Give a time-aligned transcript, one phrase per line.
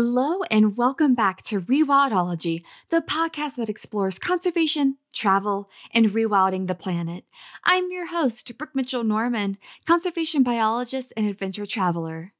[0.00, 6.76] Hello, and welcome back to Rewildology, the podcast that explores conservation, travel, and rewilding the
[6.76, 7.24] planet.
[7.64, 12.32] I'm your host, Brooke Mitchell Norman, conservation biologist and adventure traveler.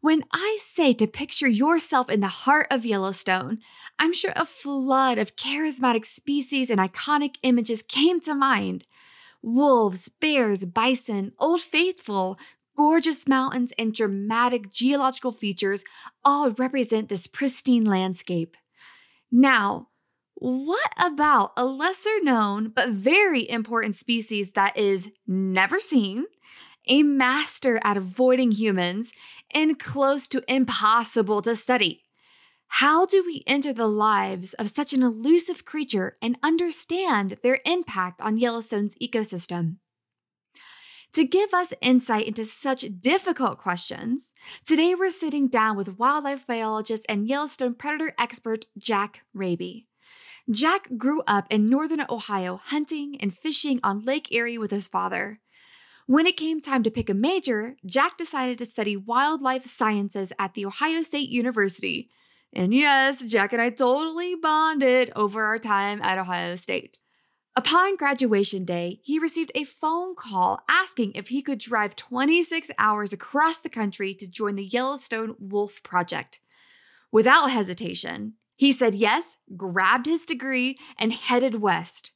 [0.00, 3.58] When I say to picture yourself in the heart of Yellowstone,
[3.98, 8.86] I'm sure a flood of charismatic species and iconic images came to mind.
[9.42, 12.38] Wolves, bears, bison, Old Faithful,
[12.76, 15.82] gorgeous mountains, and dramatic geological features
[16.24, 18.56] all represent this pristine landscape.
[19.32, 19.88] Now,
[20.34, 26.26] what about a lesser known but very important species that is never seen,
[26.86, 29.12] a master at avoiding humans,
[29.52, 32.02] and close to impossible to study?
[32.68, 38.20] How do we enter the lives of such an elusive creature and understand their impact
[38.20, 39.76] on Yellowstone's ecosystem?
[41.12, 44.32] To give us insight into such difficult questions,
[44.66, 49.86] today we're sitting down with wildlife biologist and Yellowstone predator expert Jack Rabe.
[50.50, 55.40] Jack grew up in northern Ohio hunting and fishing on Lake Erie with his father.
[56.06, 60.54] When it came time to pick a major, Jack decided to study wildlife sciences at
[60.54, 62.10] The Ohio State University.
[62.52, 66.98] And yes, Jack and I totally bonded over our time at Ohio State.
[67.58, 73.14] Upon graduation day, he received a phone call asking if he could drive 26 hours
[73.14, 76.38] across the country to join the Yellowstone Wolf Project.
[77.10, 82.10] Without hesitation, he said yes, grabbed his degree, and headed west.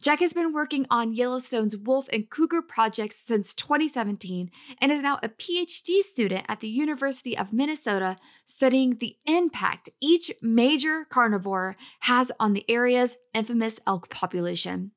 [0.00, 4.48] Jack has been working on Yellowstone's wolf and cougar projects since 2017
[4.80, 10.30] and is now a PhD student at the University of Minnesota studying the impact each
[10.40, 14.92] major carnivore has on the area's infamous elk population.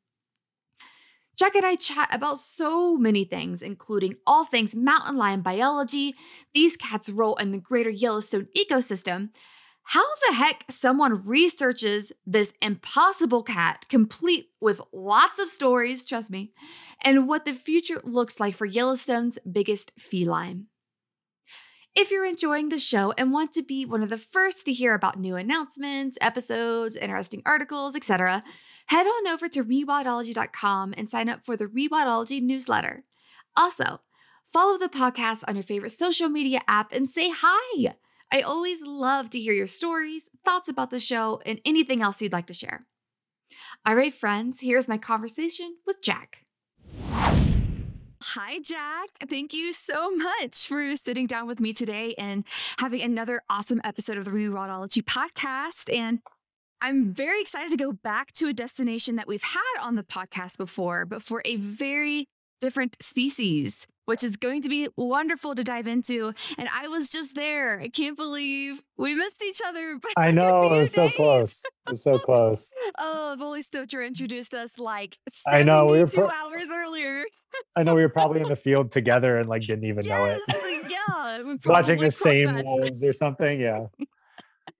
[1.36, 6.14] Jack and I chat about so many things, including all things mountain lion biology,
[6.54, 9.30] these cats' role in the greater Yellowstone ecosystem,
[9.84, 16.53] how the heck someone researches this impossible cat, complete with lots of stories, trust me,
[17.02, 20.68] and what the future looks like for Yellowstone's biggest feline.
[21.94, 24.94] If you're enjoying the show and want to be one of the first to hear
[24.94, 28.44] about new announcements, episodes, interesting articles, etc.,
[28.86, 33.03] head on over to rewildology.com and sign up for the Rewildology newsletter.
[33.58, 34.00] Also,
[34.46, 37.96] follow the podcast on your favorite social media app and say hi.
[38.31, 42.31] I always love to hear your stories, thoughts about the show, and anything else you'd
[42.31, 42.86] like to share.
[43.86, 46.46] All right, friends, here's my conversation with Jack.
[48.24, 49.09] Hi, Jack.
[49.30, 52.46] Thank you so much for sitting down with me today and
[52.80, 55.94] having another awesome episode of the Rewildology podcast.
[55.94, 56.19] And
[56.80, 60.58] I'm very excited to go back to a destination that we've had on the podcast
[60.58, 62.30] before, but for a very
[62.62, 66.34] different species which is going to be wonderful to dive into.
[66.58, 67.80] And I was just there.
[67.80, 70.02] I can't believe we missed each other.
[70.18, 71.64] I know it was so close.
[71.88, 72.74] It was so close.
[73.00, 75.18] oh, Holy Stocher introduced us like
[75.48, 77.24] I know we were pro- two hours earlier.
[77.78, 80.26] I know we were probably in the field together and like didn't even yes, know
[80.26, 80.92] it.
[80.92, 83.62] Yeah, watching the same wolves or something.
[83.62, 83.86] Yeah.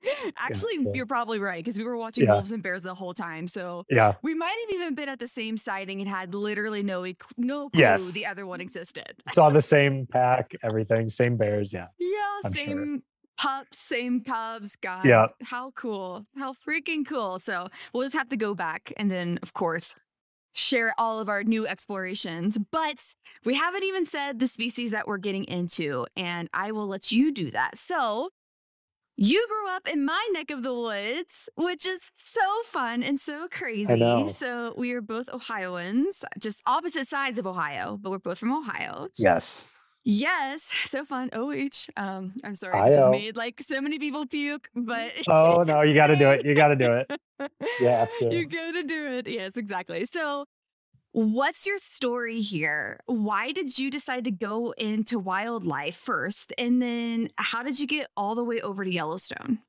[0.38, 2.34] Actually, yeah, you're probably right because we were watching yeah.
[2.34, 3.47] wolves and bears the whole time.
[3.47, 7.06] So yeah, we might have even been at the same sighting and had literally no
[7.38, 8.12] no clue yes.
[8.12, 9.13] the other one existed.
[9.34, 11.72] Saw the same pack, everything, same bears.
[11.73, 13.00] Yeah, yeah, I'm same sure.
[13.38, 14.75] pups, same cubs.
[14.75, 17.39] God, yeah, how cool, how freaking cool.
[17.39, 19.95] So we'll just have to go back and then, of course,
[20.53, 22.57] share all of our new explorations.
[22.72, 23.00] But
[23.45, 27.31] we haven't even said the species that we're getting into, and I will let you
[27.31, 27.78] do that.
[27.78, 28.29] So
[29.17, 33.47] you grew up in my neck of the woods, which is so fun and so
[33.49, 33.85] crazy.
[34.29, 39.07] So we are both Ohioans, just opposite sides of Ohio, but we're both from Ohio.
[39.17, 39.66] Yes.
[40.03, 41.29] Yes, so fun.
[41.31, 41.85] OH.
[41.95, 45.94] Um, I'm sorry, I just made like so many people puke, but oh no, you
[45.94, 46.44] got to do it.
[46.44, 47.11] You got to do it.
[47.79, 48.35] You have to.
[48.35, 49.27] You got to do it.
[49.27, 50.06] Yes, exactly.
[50.06, 50.45] So
[51.13, 53.02] What's your story here?
[53.06, 56.54] Why did you decide to go into wildlife first?
[56.58, 59.60] And then how did you get all the way over to Yellowstone?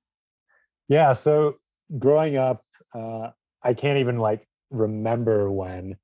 [0.88, 1.14] Yeah.
[1.14, 1.56] So
[1.98, 3.30] growing up, uh,
[3.62, 5.96] I can't even like remember when,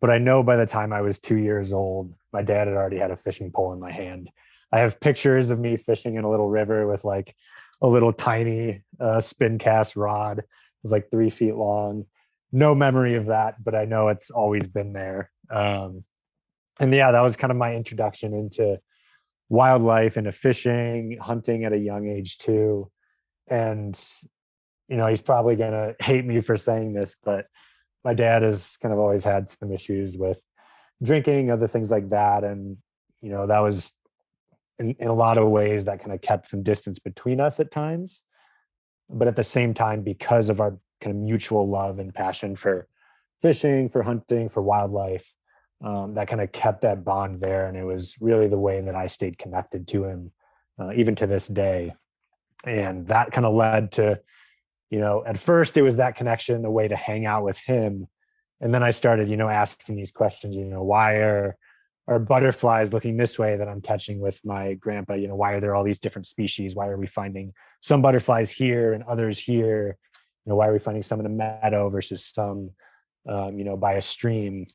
[0.00, 2.98] but I know by the time I was two years old, my dad had already
[2.98, 4.28] had a fishing pole in my hand.
[4.72, 7.34] I have pictures of me fishing in a little river with like
[7.80, 10.38] a little tiny uh, spin cast rod.
[10.38, 10.46] It
[10.82, 12.06] was like three feet long
[12.52, 15.30] no memory of that, but I know it's always been there.
[15.50, 16.04] Um,
[16.80, 18.78] and yeah, that was kind of my introduction into
[19.48, 22.90] wildlife, into fishing, hunting at a young age too.
[23.48, 23.98] And
[24.88, 27.46] you know, he's probably gonna hate me for saying this, but
[28.04, 30.42] my dad has kind of always had some issues with
[31.02, 32.76] drinking, other things like that, and
[33.20, 33.92] you know, that was
[34.78, 37.70] in, in a lot of ways that kind of kept some distance between us at
[37.70, 38.22] times
[39.12, 42.88] but at the same time because of our kind of mutual love and passion for
[43.42, 45.34] fishing for hunting for wildlife
[45.84, 48.94] um, that kind of kept that bond there and it was really the way that
[48.94, 50.30] i stayed connected to him
[50.78, 51.94] uh, even to this day.
[52.64, 54.20] And that kind of led to
[54.90, 58.06] you know at first it was that connection the way to hang out with him.
[58.60, 61.56] And then i started you know asking these questions you know why are
[62.08, 65.14] are butterflies looking this way that i'm catching with my grandpa?
[65.14, 66.74] You know why are there all these different species?
[66.74, 69.98] Why are we finding some butterflies here and others here
[70.44, 72.70] you know why are we finding some in a meadow versus some
[73.28, 74.66] um, you know by a stream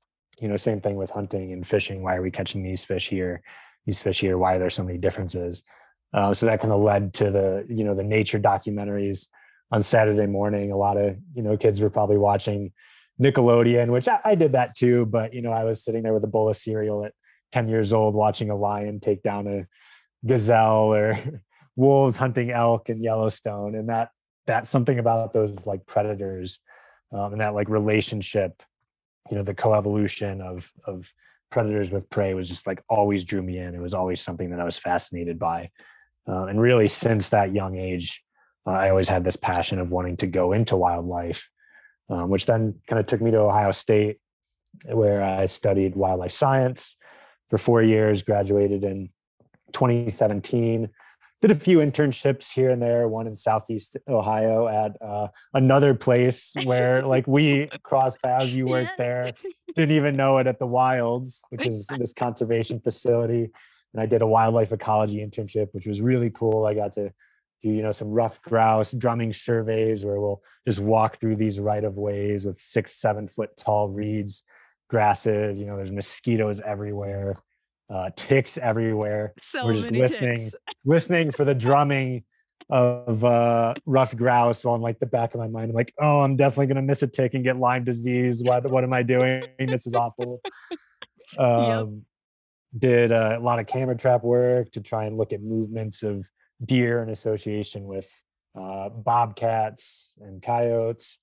[0.42, 3.42] you know same thing with hunting and fishing why are we catching these fish here
[3.86, 5.64] these fish here why are there so many differences
[6.14, 9.28] uh, so that kind of led to the you know the nature documentaries
[9.72, 10.72] on Saturday morning.
[10.72, 12.72] A lot of you know kids were probably watching
[13.22, 15.06] Nickelodeon, which I, I did that too.
[15.06, 17.14] But you know I was sitting there with a bowl of cereal at
[17.52, 19.68] 10 years old watching a lion take down a
[20.26, 21.18] gazelle or
[21.76, 24.10] wolves hunting elk in Yellowstone, and that
[24.48, 26.60] that's something about those like predators
[27.12, 28.64] um, and that like relationship,
[29.30, 31.14] you know, the coevolution of of
[31.52, 33.76] predators with prey was just like always drew me in.
[33.76, 35.70] It was always something that I was fascinated by.
[36.28, 38.24] Uh, and really, since that young age,
[38.66, 41.50] uh, I always had this passion of wanting to go into wildlife,
[42.10, 44.20] um, which then kind of took me to Ohio State,
[44.86, 46.98] where I studied wildlife science
[47.50, 49.10] for four years, graduated in
[49.72, 50.90] 2017
[51.42, 56.54] did a few internships here and there one in southeast ohio at uh, another place
[56.64, 58.98] where like we crossed paths you worked yes.
[58.98, 59.32] there
[59.76, 63.50] didn't even know it at the wilds which is this conservation facility.
[63.94, 66.66] And i did a wildlife ecology internship which was really cool.
[66.66, 67.12] I got to
[67.64, 71.84] do you know some ruffed grouse drumming surveys where we'll just walk through these right
[71.84, 74.44] of ways with six seven foot tall reeds
[74.90, 77.36] grasses you know there's mosquitoes everywhere
[77.90, 79.34] uh, ticks everywhere.
[79.40, 80.56] So We're just listening, ticks.
[80.86, 82.24] listening for the drumming
[82.70, 85.70] of uh, ruffed grouse on like the back of my mind.
[85.70, 88.44] I'm like, oh, I'm definitely gonna miss a tick and get Lyme disease.
[88.44, 89.44] What what am I doing?
[89.60, 90.42] This is awful.
[91.38, 91.88] Um, yep.
[92.78, 96.26] Did a lot of camera trap work to try and look at movements of
[96.64, 98.10] deer in association with
[98.60, 101.18] uh, bobcats and coyotes.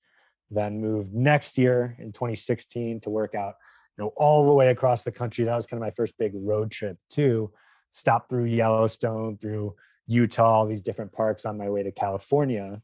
[0.51, 3.55] Then moved next year in 2016 to work out
[4.03, 5.45] know, all the way across the country.
[5.45, 7.51] That was kind of my first big road trip too.
[7.91, 9.75] Stopped through Yellowstone, through
[10.07, 12.81] Utah, all these different parks on my way to California,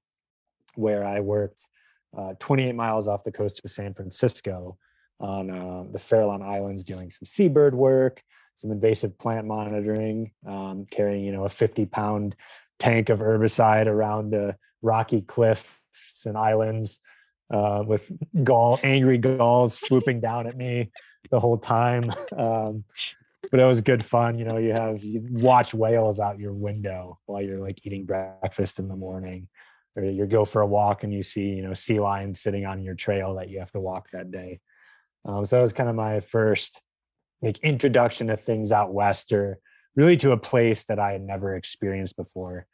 [0.75, 1.67] where I worked
[2.17, 4.77] uh, 28 miles off the coast of San Francisco
[5.19, 8.23] on uh, the Farallon Islands, doing some seabird work,
[8.55, 12.35] some invasive plant monitoring, um, carrying you know a 50 pound
[12.79, 15.65] tank of herbicide around the rocky cliffs
[16.25, 16.99] and islands
[17.51, 18.11] uh, with
[18.43, 20.91] gall, angry gulls swooping down at me
[21.29, 22.11] the whole time.
[22.37, 22.85] Um,
[23.49, 24.37] but it was good fun.
[24.37, 28.79] You know, you have you watch whales out your window while you're like eating breakfast
[28.79, 29.47] in the morning,
[29.95, 32.83] or you go for a walk and you see you know sea lions sitting on
[32.83, 34.59] your trail that you have to walk that day.
[35.25, 36.81] Um, so that was kind of my first
[37.41, 39.59] like introduction to things out west, or
[39.95, 42.67] really to a place that I had never experienced before.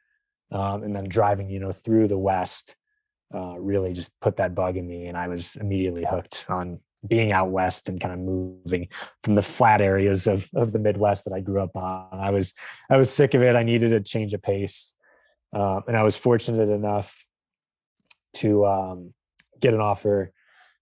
[0.52, 2.76] Um, and then driving, you know, through the west
[3.34, 7.32] uh, really just put that bug in me, and I was immediately hooked on being
[7.32, 8.88] out west and kind of moving
[9.24, 12.08] from the flat areas of of the Midwest that I grew up on.
[12.12, 12.54] I was
[12.90, 13.56] I was sick of it.
[13.56, 14.94] I needed a change of pace,
[15.56, 17.16] uh, and I was fortunate enough
[18.36, 19.14] to um,
[19.60, 20.32] get an offer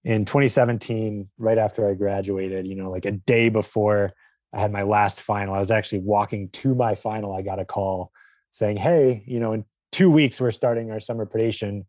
[0.04, 2.68] in 2017, right after I graduated.
[2.68, 4.14] You know, like a day before
[4.54, 5.54] I had my last final.
[5.54, 7.34] I was actually walking to my final.
[7.34, 8.12] I got a call
[8.52, 11.86] saying, "Hey, you know, in two weeks we're starting our summer predation."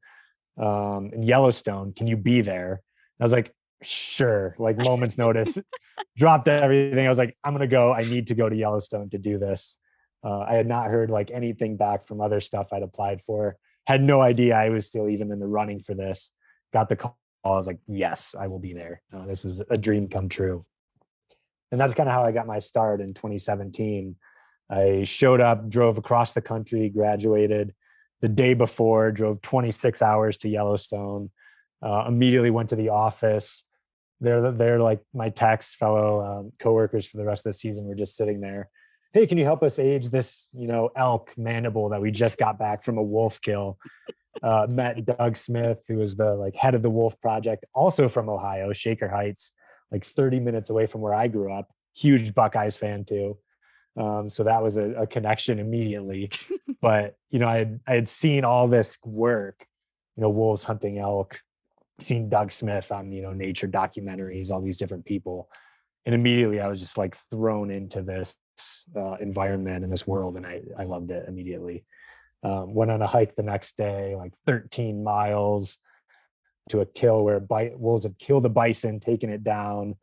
[0.59, 1.93] Um, in Yellowstone.
[1.93, 2.83] Can you be there?
[3.21, 4.55] I was like, sure.
[4.59, 5.59] Like moments notice,
[6.17, 7.07] dropped everything.
[7.07, 7.93] I was like, I'm gonna go.
[7.93, 9.77] I need to go to Yellowstone to do this.
[10.25, 13.57] Uh, I had not heard like anything back from other stuff I'd applied for.
[13.87, 16.31] Had no idea I was still even in the running for this.
[16.73, 17.19] Got the call.
[17.45, 19.03] I was like, yes, I will be there.
[19.15, 20.65] Uh, this is a dream come true.
[21.71, 24.17] And that's kind of how I got my start in 2017.
[24.69, 27.73] I showed up, drove across the country, graduated,
[28.21, 31.31] the day before, drove 26 hours to Yellowstone,
[31.83, 33.63] uh, immediately went to the office.
[34.21, 37.85] They're, they're like my tax fellow um, coworkers for the rest of the season.
[37.85, 38.71] We're just sitting there.
[39.13, 42.59] Hey, can you help us age this, you know, elk mandible that we just got
[42.59, 43.79] back from a wolf kill?
[44.43, 48.29] Uh, met Doug Smith, who was the like head of the Wolf Project, also from
[48.29, 49.53] Ohio, Shaker Heights,
[49.91, 51.73] like 30 minutes away from where I grew up.
[51.95, 53.39] Huge Buckeyes fan too.
[53.97, 56.31] Um, so that was a, a connection immediately.
[56.81, 59.67] but you know, I had I had seen all this work,
[60.17, 61.41] you know, wolves hunting elk,
[61.99, 65.49] seen Doug Smith on you know nature documentaries, all these different people,
[66.05, 68.35] and immediately I was just like thrown into this
[68.95, 71.85] uh, environment and this world, and I I loved it immediately.
[72.43, 75.79] Um, went on a hike the next day, like 13 miles
[76.69, 79.97] to a kill where bi- wolves had killed the bison, taken it down.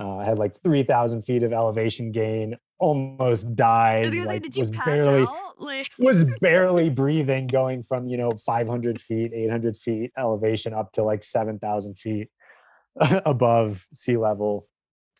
[0.00, 4.14] Uh, I had like 3,000 feet of elevation gain, almost died.
[4.14, 5.26] Like, did you was pass barely?
[5.58, 5.90] Like...
[5.98, 11.22] was barely breathing going from, you know, 500 feet, 800 feet elevation up to like
[11.22, 12.28] 7,000 feet
[13.24, 14.66] above sea level.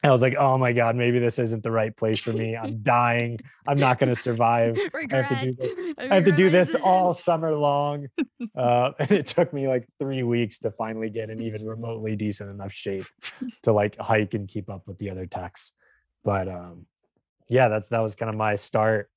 [0.05, 2.57] I was like, oh my God, maybe this isn't the right place for me.
[2.57, 3.39] I'm dying.
[3.69, 4.77] I'm not going to survive.
[5.13, 8.09] I have to do this, I have to do this all summer long.
[8.57, 12.51] Uh, and it took me like three weeks to finally get in even remotely decent
[12.51, 13.05] enough shape
[13.63, 15.71] to like hike and keep up with the other techs.
[16.25, 16.87] But um,
[17.53, 19.11] yeah, that's that was kind of my start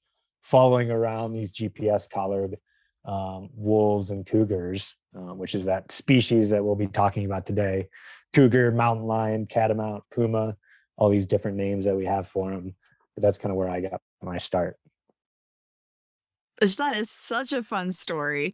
[0.44, 2.58] following around these GPS collared
[3.06, 7.88] um, wolves and cougars, um, which is that species that we'll be talking about today
[8.34, 10.58] cougar, mountain lion, catamount, puma
[10.98, 12.74] all these different names that we have for them.
[13.16, 14.78] But that's kind of where I got my start.
[16.60, 18.54] That is such a fun story.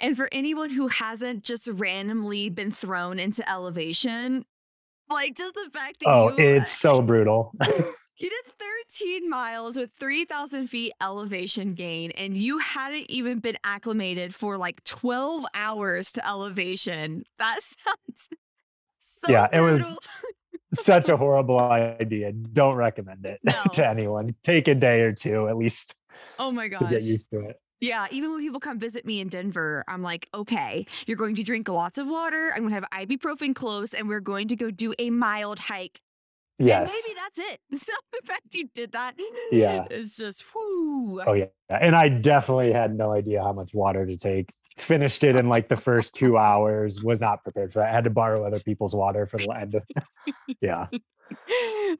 [0.00, 4.44] And for anyone who hasn't just randomly been thrown into elevation,
[5.08, 7.52] like just the fact that oh, you, it's so brutal.
[8.20, 8.52] you did
[8.90, 14.82] 13 miles with 3,000 feet elevation gain, and you hadn't even been acclimated for like
[14.84, 17.24] 12 hours to elevation.
[17.38, 18.28] That sounds
[18.98, 19.68] so yeah, brutal.
[19.68, 19.98] it was
[20.74, 22.32] such a horrible idea.
[22.32, 23.62] Don't recommend it no.
[23.72, 24.34] to anyone.
[24.42, 25.94] Take a day or two at least.
[26.38, 26.80] Oh my gosh.
[26.80, 27.60] To get used to it.
[27.80, 31.44] Yeah, even when people come visit me in Denver, I'm like, okay, you're going to
[31.44, 32.50] drink lots of water.
[32.52, 36.00] I'm going to have ibuprofen close, and we're going to go do a mild hike.
[36.58, 36.92] Yes.
[36.92, 37.60] And maybe that's it.
[37.78, 39.14] So the fact you did that,
[39.52, 41.20] yeah, is just whoo.
[41.22, 44.52] Oh yeah, and I definitely had no idea how much water to take.
[44.76, 47.88] Finished it in like the first two hours was not prepared for that.
[47.88, 49.80] I had to borrow other people's water for the end
[50.60, 50.86] yeah.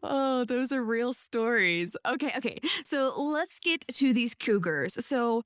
[0.03, 1.97] Oh those are real stories.
[2.07, 2.59] Okay okay.
[2.85, 5.05] So let's get to these cougars.
[5.05, 5.43] So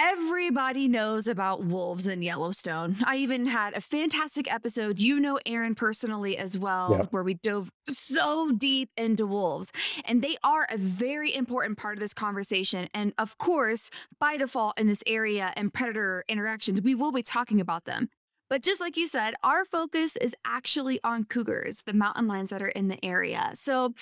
[0.00, 2.94] Everybody knows about wolves in Yellowstone.
[3.04, 5.00] I even had a fantastic episode.
[5.00, 7.08] You know Aaron personally as well, yep.
[7.12, 9.72] where we dove so deep into wolves.
[10.04, 12.88] And they are a very important part of this conversation.
[12.94, 13.90] And of course,
[14.20, 18.08] by default, in this area and predator interactions, we will be talking about them.
[18.48, 22.62] But just like you said, our focus is actually on cougars, the mountain lions that
[22.62, 23.50] are in the area.
[23.54, 23.94] So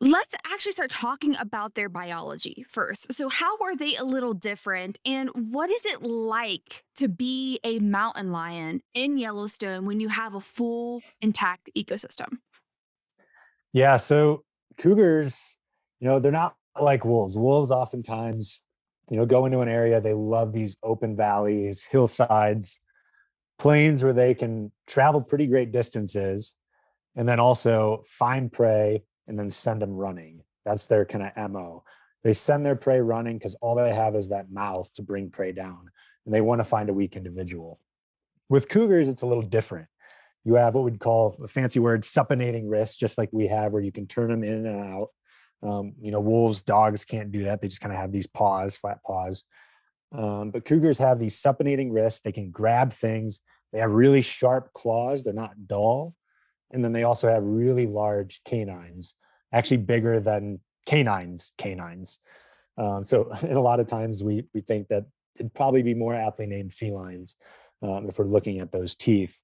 [0.00, 3.12] Let's actually start talking about their biology first.
[3.12, 4.98] So, how are they a little different?
[5.04, 10.34] And what is it like to be a mountain lion in Yellowstone when you have
[10.34, 12.38] a full intact ecosystem?
[13.72, 13.96] Yeah.
[13.96, 14.44] So,
[14.78, 15.56] cougars,
[15.98, 17.36] you know, they're not like wolves.
[17.36, 18.62] Wolves oftentimes,
[19.10, 22.78] you know, go into an area, they love these open valleys, hillsides,
[23.58, 26.54] plains where they can travel pretty great distances
[27.16, 30.42] and then also find prey and then send them running.
[30.64, 31.84] That's their kind of MO.
[32.24, 35.52] They send their prey running because all they have is that mouth to bring prey
[35.52, 35.90] down
[36.26, 37.78] and they want to find a weak individual.
[38.48, 39.88] With cougars, it's a little different.
[40.44, 43.82] You have what we'd call a fancy word supinating wrists, just like we have, where
[43.82, 45.08] you can turn them in and out.
[45.62, 47.60] Um, you know, wolves, dogs can't do that.
[47.60, 49.44] They just kind of have these paws, flat paws.
[50.12, 52.20] Um, but cougars have these supinating wrists.
[52.20, 53.40] They can grab things.
[53.72, 55.22] They have really sharp claws.
[55.22, 56.14] They're not dull.
[56.70, 59.14] And then they also have really large canines,
[59.52, 62.18] actually bigger than canines, canines.
[62.76, 65.06] Um, so a lot of times we, we think that
[65.36, 67.34] it'd probably be more aptly named felines
[67.82, 69.36] um, if we're looking at those teeth,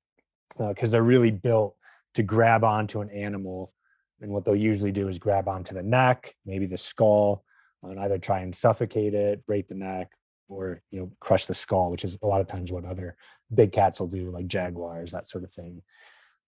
[0.59, 1.77] because uh, they're really built
[2.15, 3.73] to grab onto an animal.
[4.21, 7.45] And what they'll usually do is grab onto the neck, maybe the skull,
[7.83, 10.11] and either try and suffocate it, break the neck,
[10.49, 13.17] or you know crush the skull, which is a lot of times what other
[13.53, 15.83] big cats will do, like jaguars, that sort of thing.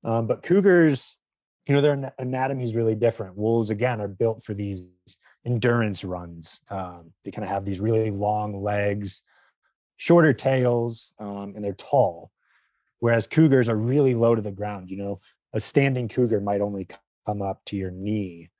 [0.06, 1.18] Um, but cougars,
[1.66, 3.36] you know, their anatomy is really different.
[3.36, 4.82] Wolves, again, are built for these
[5.44, 6.60] endurance runs.
[6.70, 9.22] Um, they kind of have these really long legs,
[9.96, 12.30] shorter tails, um, and they're tall.
[13.00, 14.90] Whereas cougars are really low to the ground.
[14.90, 15.20] You know,
[15.52, 16.86] a standing cougar might only
[17.26, 18.50] come up to your knee.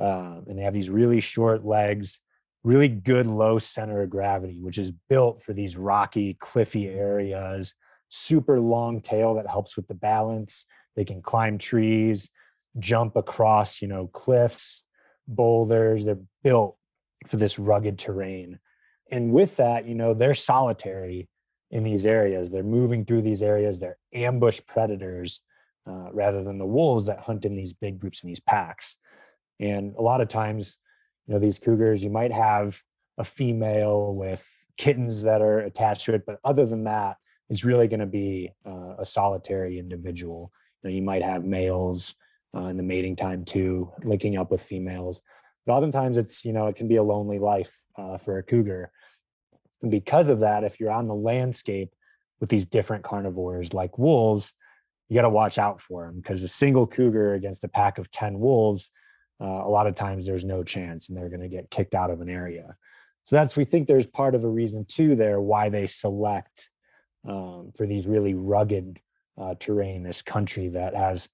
[0.00, 2.18] Um, and they have these really short legs,
[2.64, 7.74] really good low center of gravity, which is built for these rocky, cliffy areas,
[8.08, 10.64] super long tail that helps with the balance
[10.98, 12.28] they can climb trees,
[12.80, 14.82] jump across, you know, cliffs,
[15.28, 16.04] boulders.
[16.04, 16.76] They're built
[17.24, 18.58] for this rugged terrain.
[19.08, 21.28] And with that, you know, they're solitary
[21.70, 22.50] in these areas.
[22.50, 23.78] They're moving through these areas.
[23.78, 25.40] They're ambush predators
[25.88, 28.96] uh, rather than the wolves that hunt in these big groups and these packs.
[29.60, 30.78] And a lot of times,
[31.28, 32.82] you know, these cougars, you might have
[33.18, 34.44] a female with
[34.76, 37.18] kittens that are attached to it, but other than that,
[37.50, 40.50] it's really going to be uh, a solitary individual
[40.82, 42.14] you, know, you might have males
[42.56, 45.20] uh, in the mating time too, linking up with females.
[45.66, 48.90] but oftentimes it's you know it can be a lonely life uh, for a cougar
[49.82, 51.94] and because of that if you're on the landscape
[52.40, 54.52] with these different carnivores like wolves
[55.08, 58.10] you got to watch out for them because a single cougar against a pack of
[58.10, 58.90] 10 wolves
[59.40, 62.10] uh, a lot of times there's no chance and they're going to get kicked out
[62.10, 62.76] of an area
[63.24, 66.70] so that's we think there's part of a reason too there why they select
[67.28, 68.98] um, for these really rugged
[69.40, 71.28] uh, terrain this country that has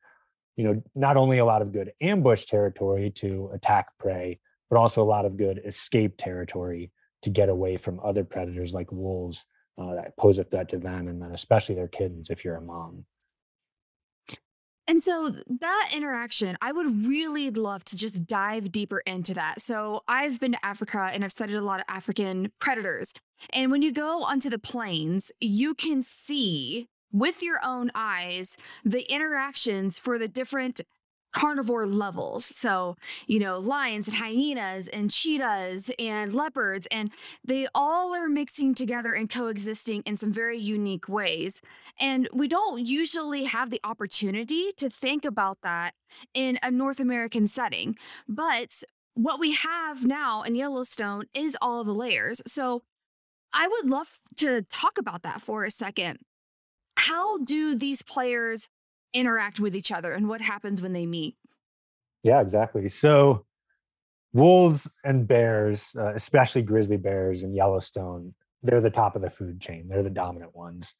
[0.56, 4.38] you know not only a lot of good ambush territory to attack prey
[4.70, 6.90] but also a lot of good escape territory
[7.22, 9.46] to get away from other predators like wolves
[9.78, 12.60] uh, that pose a threat to them and then especially their kittens if you're a
[12.60, 13.04] mom
[14.86, 15.30] and so
[15.60, 19.62] that interaction, I would really love to just dive deeper into that.
[19.62, 23.14] So I've been to Africa and I've studied a lot of African predators.
[23.54, 29.10] And when you go onto the plains, you can see with your own eyes the
[29.10, 30.82] interactions for the different
[31.32, 32.44] carnivore levels.
[32.44, 37.10] So, you know, lions and hyenas and cheetahs and leopards, and
[37.44, 41.60] they all are mixing together and coexisting in some very unique ways.
[41.98, 45.94] And we don't usually have the opportunity to think about that
[46.34, 47.96] in a North American setting.
[48.28, 48.82] But
[49.14, 52.42] what we have now in Yellowstone is all of the layers.
[52.46, 52.82] So,
[53.56, 56.18] I would love to talk about that for a second.
[57.04, 58.68] How do these players
[59.14, 61.36] interact with each other and what happens when they meet.
[62.22, 62.88] Yeah, exactly.
[62.88, 63.46] So
[64.32, 69.60] wolves and bears, uh, especially grizzly bears in Yellowstone, they're the top of the food
[69.60, 69.88] chain.
[69.88, 70.94] They're the dominant ones.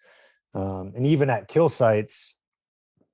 [0.54, 2.36] Um, and even at kill sites,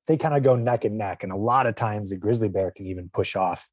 [0.06, 1.23] they kind of go neck and neck.
[1.23, 3.68] And a lot of times the grizzly bear can even push off,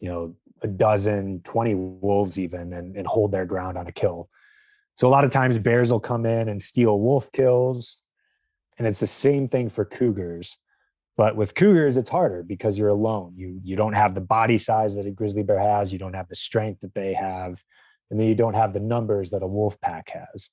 [0.00, 4.30] you know, a dozen, 20 wolves even and, and hold their ground on a kill.
[4.94, 8.01] So a lot of times bears will come in and steal wolf kills.
[8.78, 10.56] And it's the same thing for cougars.
[11.16, 13.34] But with cougars, it's harder because you're alone.
[13.36, 15.92] You you don't have the body size that a grizzly bear has.
[15.92, 17.62] You don't have the strength that they have,
[18.10, 20.48] and then you don't have the numbers that a wolf pack has.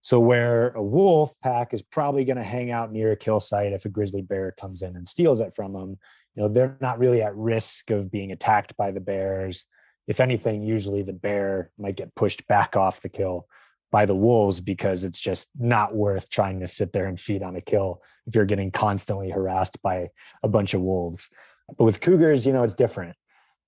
[0.00, 3.72] So where a wolf pack is probably going to hang out near a kill site
[3.72, 5.98] if a grizzly bear comes in and steals it from them,
[6.36, 9.66] you know they're not really at risk of being attacked by the bears.
[10.06, 13.48] If anything, usually the bear might get pushed back off the kill
[13.90, 17.56] by the wolves because it's just not worth trying to sit there and feed on
[17.56, 20.08] a kill if you're getting constantly harassed by
[20.42, 21.30] a bunch of wolves.
[21.76, 23.16] But with cougars, you know, it's different.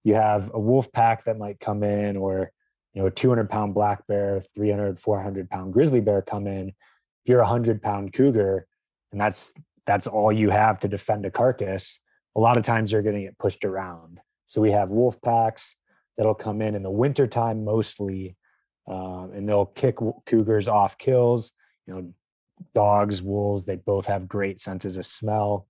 [0.05, 2.51] You have a wolf pack that might come in, or
[2.95, 6.69] you know, a 200 pound black bear, 300, 400 pound grizzly bear come in.
[6.69, 8.67] If you're a 100 pound cougar,
[9.13, 9.53] and that's
[9.87, 11.99] that's all you have to defend a carcass,
[12.37, 14.21] a lot of times you're going to get pushed around.
[14.47, 15.75] So we have wolf packs
[16.17, 18.37] that'll come in in the wintertime mostly
[18.89, 21.53] um, and they'll kick cougars off kills.
[21.87, 22.15] You know,
[22.75, 25.67] dogs, wolves, they both have great senses of smell.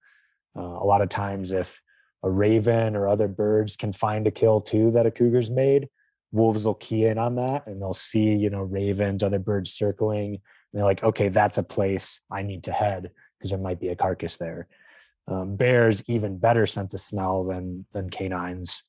[0.57, 1.81] Uh, a lot of times, if
[2.23, 5.89] a raven or other birds can find a kill too that a cougar's made,
[6.33, 10.35] wolves will key in on that and they'll see, you know, ravens, other birds circling.
[10.35, 10.41] And
[10.73, 13.97] they're like, okay, that's a place I need to head because there might be a
[13.97, 14.69] carcass there.
[15.27, 18.83] Um, bears even better sense of smell than than canines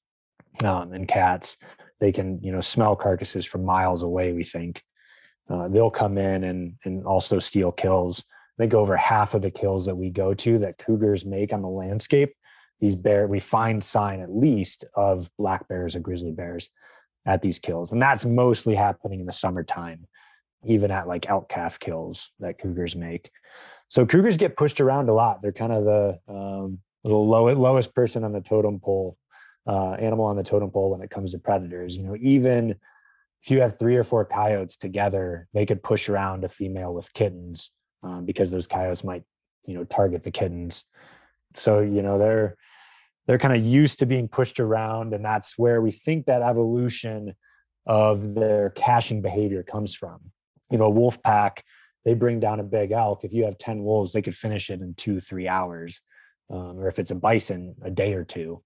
[0.63, 1.57] um, and cats
[2.01, 4.83] they can you know smell carcasses from miles away we think.
[5.49, 8.25] Uh, they'll come in and and also steal kills.
[8.59, 11.61] I think over half of the kills that we go to that cougars make on
[11.61, 12.33] the landscape
[12.81, 16.69] these bear we find sign at least of black bears or grizzly bears
[17.25, 17.91] at these kills.
[17.91, 20.07] And that's mostly happening in the summertime
[20.65, 23.31] even at like elk calf kills that cougars make.
[23.89, 25.41] So cougars get pushed around a lot.
[25.41, 29.17] They're kind of the um, the low, lowest person on the totem pole
[29.67, 31.95] uh, animal on the totem pole when it comes to predators.
[31.95, 32.71] You know, even
[33.43, 37.13] if you have three or four coyotes together, they could push around a female with
[37.13, 37.71] kittens
[38.03, 39.23] um, because those coyotes might,
[39.65, 40.83] you know, target the kittens.
[41.55, 42.55] So you know they're
[43.27, 47.35] they're kind of used to being pushed around, and that's where we think that evolution
[47.85, 50.19] of their caching behavior comes from.
[50.69, 51.63] You know, a wolf pack
[52.03, 53.23] they bring down a big elk.
[53.23, 56.01] If you have ten wolves, they could finish it in two three hours,
[56.49, 58.63] um, or if it's a bison, a day or two.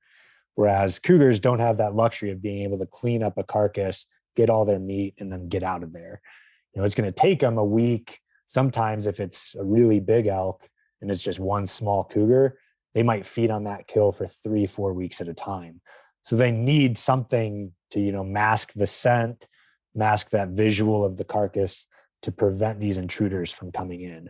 [0.55, 4.49] Whereas cougars don't have that luxury of being able to clean up a carcass, get
[4.49, 6.21] all their meat, and then get out of there.
[6.73, 8.19] You know, it's going to take them a week.
[8.47, 10.67] Sometimes, if it's a really big elk
[11.01, 12.57] and it's just one small cougar,
[12.93, 15.81] they might feed on that kill for three, four weeks at a time.
[16.23, 19.47] So they need something to, you know, mask the scent,
[19.93, 21.85] mask that visual of the carcass
[22.23, 24.29] to prevent these intruders from coming in.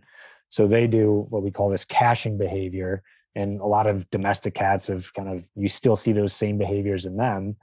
[0.49, 3.03] So they do what we call this caching behavior,
[3.35, 7.05] and a lot of domestic cats have kind of you still see those same behaviors
[7.05, 7.55] in them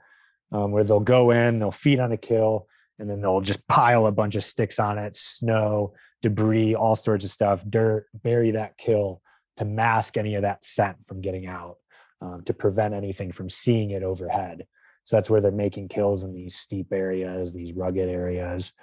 [0.51, 2.67] um, where they'll go in they'll feed on a kill
[2.99, 7.25] and then they'll just pile a bunch of sticks on it snow debris all sorts
[7.25, 9.21] of stuff dirt bury that kill
[9.57, 11.77] to mask any of that scent from getting out
[12.21, 14.65] um, to prevent anything from seeing it overhead.
[15.05, 18.73] So that's where they're making kills in these steep areas, these rugged areas,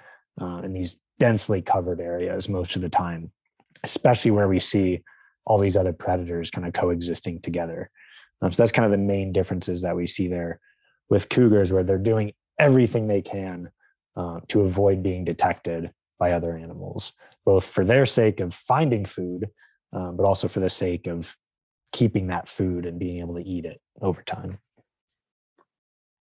[0.41, 3.33] uh, and these densely covered areas most of the time,
[3.83, 5.03] especially where we see
[5.51, 7.91] all these other predators kind of coexisting together.
[8.41, 10.61] Um, so that's kind of the main differences that we see there
[11.09, 13.69] with cougars, where they're doing everything they can
[14.17, 19.49] uh, to avoid being detected by other animals, both for their sake of finding food,
[19.93, 21.37] um, but also for the sake of
[21.91, 24.57] keeping that food and being able to eat it over time.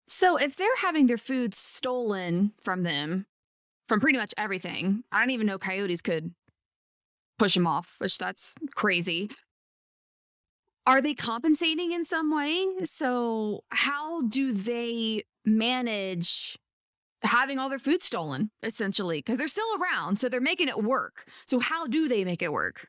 [0.06, 3.26] So if they're having their food stolen from them,
[3.88, 6.32] from pretty much everything, I don't even know coyotes could
[7.38, 9.30] push them off, which that's crazy.
[10.86, 12.66] Are they compensating in some way?
[12.84, 16.58] So how do they manage
[17.22, 21.24] having all their food stolen essentially because they're still around so they're making it work
[21.46, 22.86] so how do they make it work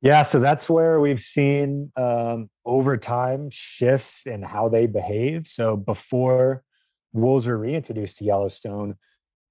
[0.00, 5.76] yeah so that's where we've seen um, over time shifts in how they behave so
[5.76, 6.62] before
[7.12, 8.94] wolves were reintroduced to yellowstone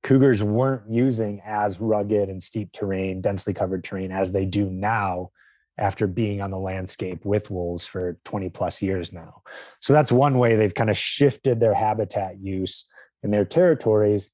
[0.04, 5.30] cougars weren't using as rugged and steep terrain densely covered terrain as they do now
[5.78, 9.42] after being on the landscape with wolves for 20 plus years now
[9.80, 12.86] so that's one way they've kind of shifted their habitat use
[13.24, 14.30] in their territories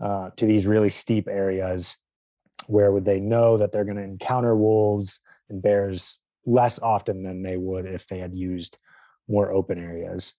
[0.00, 1.96] uh, to these really steep areas
[2.66, 7.42] where would they know that they're going to encounter wolves and bears less often than
[7.42, 8.78] they would if they had used
[9.28, 10.34] more open areas.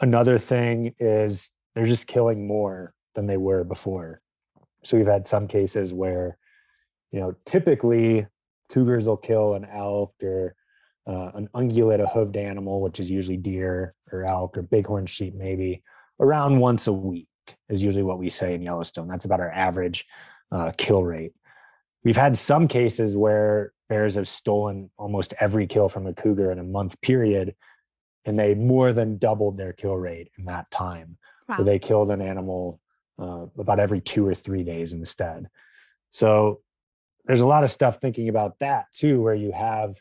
[0.00, 4.22] Another thing is they're just killing more than they were before.
[4.84, 6.38] So we've had some cases where,
[7.10, 8.28] you know, typically
[8.70, 10.54] cougars will kill an elk or
[11.04, 15.34] uh, an ungulate, a hoofed animal, which is usually deer or elk or bighorn sheep,
[15.34, 15.82] maybe
[16.20, 17.26] around once a week
[17.68, 19.08] is usually what we say in Yellowstone.
[19.08, 20.06] That's about our average
[20.52, 21.32] uh, kill rate.
[22.04, 26.60] We've had some cases where bears have stolen almost every kill from a cougar in
[26.60, 27.56] a month period,
[28.24, 31.18] and they more than doubled their kill rate in that time.
[31.48, 31.56] Wow.
[31.56, 32.78] So they killed an animal
[33.18, 35.48] uh, about every two or three days instead.
[36.10, 36.60] So
[37.24, 39.96] there's a lot of stuff thinking about that too, where you have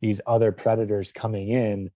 [0.00, 1.90] these other predators coming in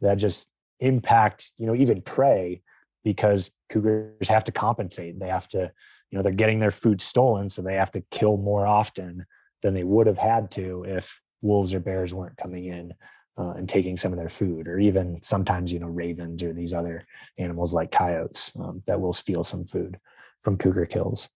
[0.00, 0.46] that just
[0.80, 2.62] impact, you know, even prey
[3.02, 5.18] because cougars have to compensate.
[5.18, 5.70] They have to,
[6.10, 9.26] you know, they're getting their food stolen, so they have to kill more often
[9.62, 12.94] than they would have had to if wolves or bears weren't coming in
[13.36, 16.72] uh, and taking some of their food, or even sometimes, you know, ravens or these
[16.72, 17.06] other
[17.38, 19.98] animals like coyotes um, that will steal some food
[20.42, 21.28] from cougar kills.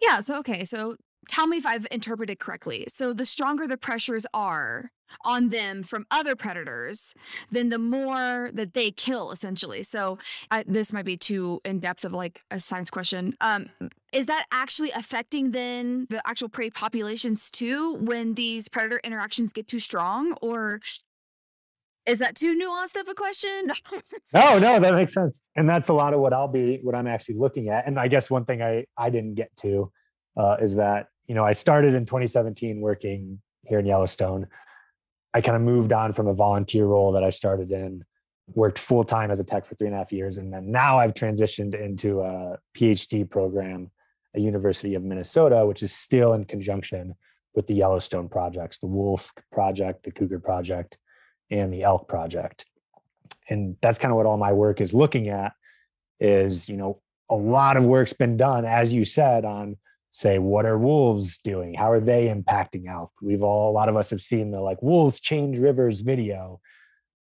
[0.00, 0.20] Yeah.
[0.20, 0.64] So, okay.
[0.64, 0.96] So
[1.28, 2.86] tell me if I've interpreted correctly.
[2.88, 4.90] So the stronger the pressures are
[5.24, 7.14] on them from other predators,
[7.50, 9.82] then the more that they kill essentially.
[9.82, 10.18] So
[10.50, 13.34] I, this might be too in depth of like a science question.
[13.40, 13.68] Um,
[14.12, 19.68] is that actually affecting then the actual prey populations too when these predator interactions get
[19.68, 20.80] too strong or
[22.04, 23.70] is that too nuanced of a question?
[24.34, 25.40] no, no, that makes sense.
[25.54, 27.86] And that's a lot of what I'll be, what I'm actually looking at.
[27.86, 29.92] And I guess one thing I, I didn't get to
[30.36, 34.48] uh, is that you know, I started in 2017 working here in Yellowstone.
[35.34, 38.04] I kind of moved on from a volunteer role that I started in,
[38.54, 40.38] worked full time as a tech for three and a half years.
[40.38, 43.90] And then now I've transitioned into a PhD program
[44.34, 47.14] at University of Minnesota, which is still in conjunction
[47.54, 50.96] with the Yellowstone projects, the Wolf Project, the Cougar Project,
[51.50, 52.64] and the Elk Project.
[53.48, 55.52] And that's kind of what all my work is looking at
[56.18, 59.76] is, you know, a lot of work's been done, as you said, on
[60.12, 61.74] say what are wolves doing?
[61.74, 63.12] How are they impacting elk?
[63.20, 66.60] We've all a lot of us have seen the like wolves change rivers video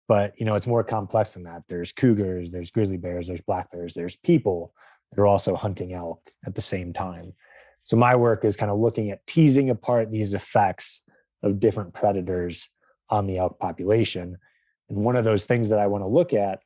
[0.09, 1.63] but you know it's more complex than that.
[1.69, 4.75] There's cougars there's grizzly bears there's black bears there's people
[5.11, 7.33] that are also hunting elk at the same time.
[7.87, 11.01] So my work is kind of looking at teasing apart these effects
[11.43, 12.69] of different predators
[13.11, 14.37] on the elk population.
[14.89, 16.61] And one of those things that i want to look at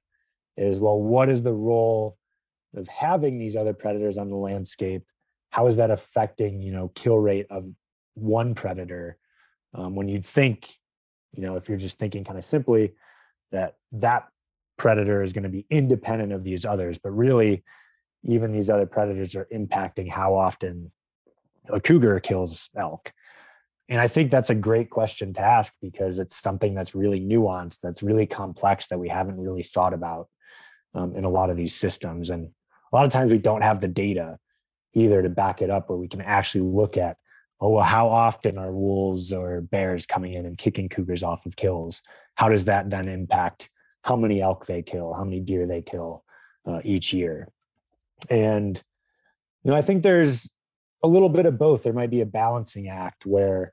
[0.57, 2.19] is well what is the role
[2.75, 5.05] of having these other predators on the landscape
[5.51, 7.67] how is that affecting you know kill rate of
[8.15, 9.19] one predator?
[9.75, 10.75] Um, when you'd think
[11.33, 12.95] you know if you're just thinking kind of simply
[13.53, 14.29] that that
[14.79, 17.65] predator is going to be independent of these others but really
[18.25, 20.91] even these other predators are impacting how often
[21.69, 23.13] a cougar kills elk.
[23.89, 27.81] And i think that's a great question to ask because it's something that's really nuanced
[27.81, 30.29] that's really complex that we haven't really thought about
[30.97, 32.31] um, in a lot of these systems.
[32.31, 32.47] And
[32.93, 34.39] a lot of times we don't have the data
[34.97, 37.17] either to back it up where we can actually look at
[37.61, 41.57] oh well how often are wolves or bears coming in and kicking cougars off of
[41.57, 42.03] kills?
[42.35, 43.71] How does that then impact
[44.03, 46.25] how many elk they kill how many deer they kill
[46.67, 47.49] uh, each year?
[48.29, 48.83] And
[49.63, 50.49] you know i think there's
[51.03, 51.83] a little bit of both.
[51.83, 53.73] There might be a balancing act where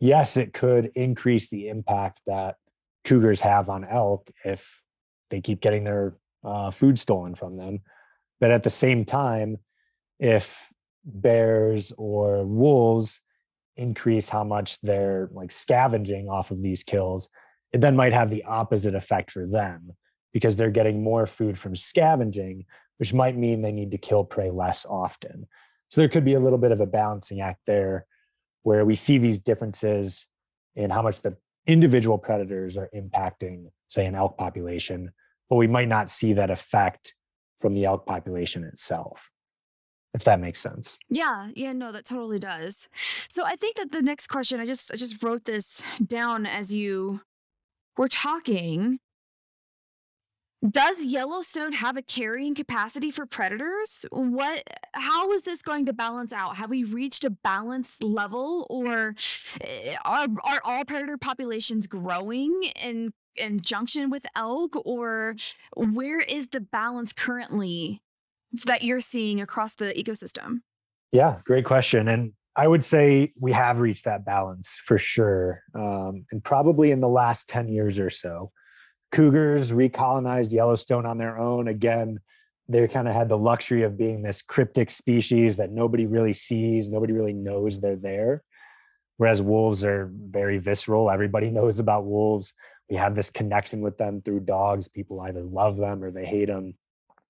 [0.00, 2.56] yes it could increase the impact that
[3.04, 4.82] cougars have on elk if
[5.30, 7.80] they keep getting their uh, food stolen from them.
[8.40, 9.58] But at the same time,
[10.18, 10.68] if
[11.04, 13.20] bears or wolves
[13.76, 17.28] increase how much they're like scavenging off of these kills,
[17.72, 19.92] it then might have the opposite effect for them
[20.32, 22.64] because they're getting more food from scavenging,
[22.98, 25.46] which might mean they need to kill prey less often.
[25.88, 28.06] So there could be a little bit of a balancing act there
[28.62, 30.26] where we see these differences
[30.76, 35.12] in how much the individual predators are impacting, say, an elk population,
[35.48, 37.14] but we might not see that effect
[37.60, 39.30] from the elk population itself
[40.14, 40.98] if that makes sense.
[41.08, 42.88] Yeah, yeah, no, that totally does.
[43.28, 46.74] So I think that the next question, I just I just wrote this down as
[46.74, 47.20] you
[47.96, 48.98] were talking.
[50.68, 54.04] Does Yellowstone have a carrying capacity for predators?
[54.10, 56.56] What how is this going to balance out?
[56.56, 59.14] Have we reached a balanced level or
[59.60, 65.36] eh, are are all predator populations growing in in junction with elk or
[65.76, 68.02] where is the balance currently
[68.64, 70.60] that you're seeing across the ecosystem?
[71.12, 72.08] Yeah, great question.
[72.08, 75.62] And I would say we have reached that balance for sure.
[75.74, 78.50] Um, and probably in the last 10 years or so.
[79.10, 81.68] Cougars recolonized Yellowstone on their own.
[81.68, 82.20] Again,
[82.68, 86.90] they kind of had the luxury of being this cryptic species that nobody really sees,
[86.90, 88.42] nobody really knows they're there.
[89.16, 91.10] Whereas wolves are very visceral.
[91.10, 92.52] Everybody knows about wolves.
[92.90, 94.88] We have this connection with them through dogs.
[94.88, 96.74] People either love them or they hate them.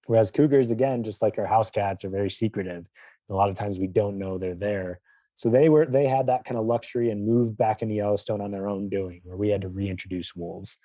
[0.09, 2.87] Whereas cougars, again, just like our house cats, are very secretive.
[3.29, 5.01] A lot of times we don't know they're there.
[5.37, 8.51] So they were they had that kind of luxury and moved back into Yellowstone on
[8.51, 10.79] their own doing, where we had to reintroduce wolves.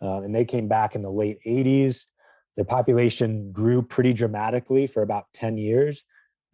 [0.00, 2.06] Uh, and they came back in the late 80s.
[2.56, 6.02] Their population grew pretty dramatically for about 10 years.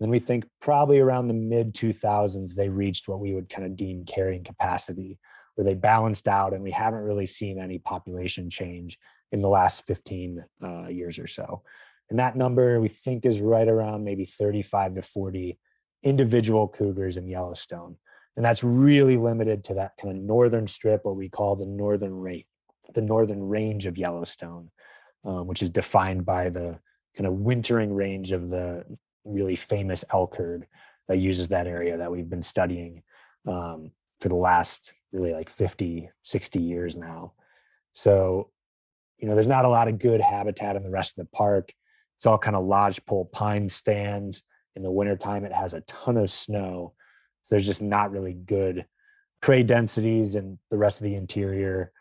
[0.01, 3.77] Then we think probably around the mid 2000s, they reached what we would kind of
[3.77, 5.17] deem carrying capacity,
[5.55, 8.99] where they balanced out, and we haven't really seen any population change
[9.31, 11.63] in the last 15 uh, years or so.
[12.11, 15.59] And that number we think is right around maybe 35 to 40
[16.03, 17.97] individual cougars in Yellowstone.
[18.37, 22.15] And that's really limited to that kind of northern strip, what we call the northern
[22.15, 22.47] rate,
[22.95, 24.71] the northern range of Yellowstone,
[25.25, 26.79] um, which is defined by the
[27.17, 28.85] kind of wintering range of the
[29.25, 30.67] really famous elk herd
[31.09, 33.03] that uses that area that we've been studying
[33.47, 37.33] um, for the last really like 50, 60 years now.
[37.93, 38.51] So,
[39.19, 41.73] you know, there's not a lot of good habitat in the rest of the park.
[42.21, 44.43] It's all kind of lodgepole pine stands.
[44.77, 46.93] In the wintertime, it has a ton of snow.
[47.45, 48.85] So there's just not really good
[49.41, 51.93] prey densities in the rest of the interior.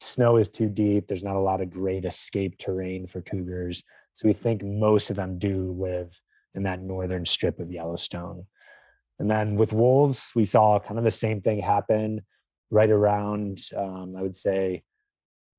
[0.00, 1.06] Snow is too deep.
[1.06, 3.84] There's not a lot of great escape terrain for cougars.
[4.14, 6.20] So we think most of them do live
[6.56, 8.46] in that northern strip of Yellowstone.
[9.20, 12.22] And then with wolves, we saw kind of the same thing happen
[12.72, 14.82] right around, um, I would say,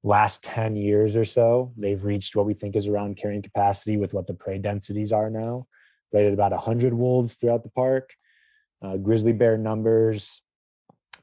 [0.04, 4.14] last 10 years or so, they've reached what we think is around carrying capacity with
[4.14, 5.68] what the prey densities are now,
[6.14, 8.12] right at about 100 wolves throughout the park.
[8.82, 10.42] Uh, grizzly bear numbers,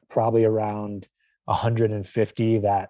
[0.09, 1.09] probably around
[1.45, 2.89] 150 that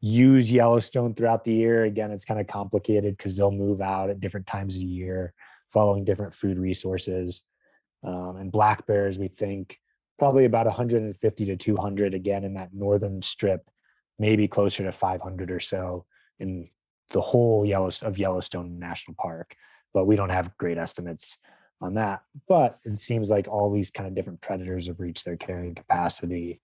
[0.00, 1.84] use Yellowstone throughout the year.
[1.84, 5.34] Again, it's kind of complicated because they'll move out at different times of year,
[5.70, 7.42] following different food resources.
[8.02, 9.78] Um, and black bears, we think
[10.18, 13.68] probably about 150 to 200 again in that northern strip
[14.18, 16.04] maybe closer to 500 or so
[16.38, 16.68] in
[17.10, 19.54] the whole Yellowstone of Yellowstone National Park.
[19.94, 21.38] But we don't have great estimates
[21.80, 22.22] on that.
[22.48, 26.60] But it seems like all these kind of different predators have reached their carrying capacity.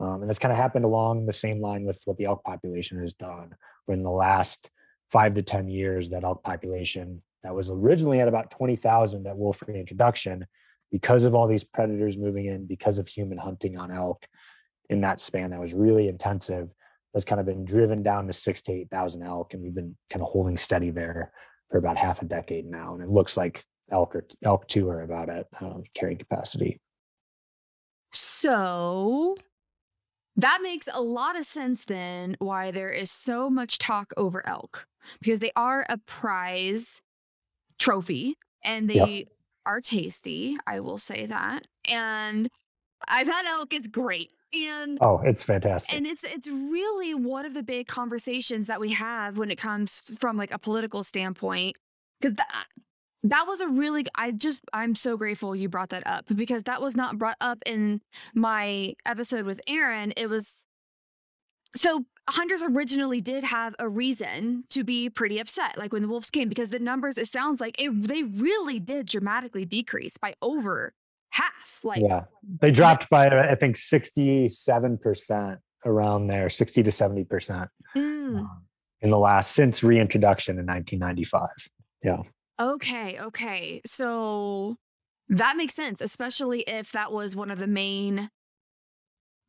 [0.00, 2.98] Um, and that's kind of happened along the same line with what the elk population
[3.00, 3.54] has done.
[3.86, 4.70] Where in the last
[5.10, 9.62] five to 10 years, that elk population that was originally at about 20,000 at wolf
[9.66, 10.46] reintroduction,
[10.90, 14.26] because of all these predators moving in, because of human hunting on elk
[14.90, 16.70] in that span that was really intensive,
[17.14, 19.54] has kind of been driven down to six to 8,000 elk.
[19.54, 21.32] And we've been kind of holding steady there
[21.70, 22.94] for about half a decade now.
[22.94, 26.80] And it looks like elk or elk too are about at um, carrying capacity.
[28.12, 29.36] So
[30.36, 34.86] that makes a lot of sense then why there is so much talk over elk
[35.20, 37.00] because they are a prize
[37.78, 39.28] trophy and they yep.
[39.66, 40.56] are tasty.
[40.66, 41.66] I will say that.
[41.86, 42.48] And
[43.08, 45.94] I've had elk, it's great and oh it's fantastic.
[45.94, 50.12] and it's it's really one of the big conversations that we have when it comes
[50.18, 51.76] from like a political standpoint
[52.20, 52.80] because that uh,
[53.24, 56.80] that was a really i just i'm so grateful you brought that up because that
[56.80, 58.00] was not brought up in
[58.34, 60.66] my episode with aaron it was
[61.74, 66.30] so hunters originally did have a reason to be pretty upset like when the wolves
[66.30, 70.92] came because the numbers it sounds like it, they really did dramatically decrease by over
[71.34, 71.80] half.
[71.82, 72.24] Like yeah,
[72.60, 77.68] they dropped by I think sixty seven percent around there, sixty to seventy percent.
[77.96, 78.38] Mm.
[78.38, 78.62] Um,
[79.00, 81.48] in the last since reintroduction in 1995.
[82.02, 82.22] Yeah.
[82.58, 83.82] Okay, okay.
[83.84, 84.76] So
[85.28, 88.30] that makes sense, especially if that was one of the main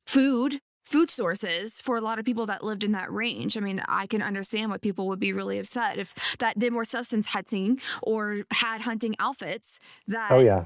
[0.08, 3.58] food food sources for a lot of people that lived in that range.
[3.58, 6.86] I mean, I can understand what people would be really upset if that did more
[6.86, 10.66] substance hunting or had hunting outfits that Oh yeah.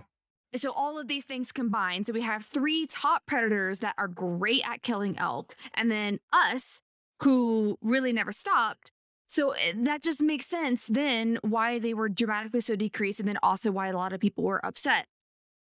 [0.56, 2.08] So all of these things combined.
[2.08, 6.82] So we have three top predators that are great at killing elk, and then us
[7.22, 8.92] who really never stopped.
[9.28, 13.38] So eh, that just makes sense then why they were dramatically so decreased, and then
[13.44, 15.06] also why a lot of people were upset.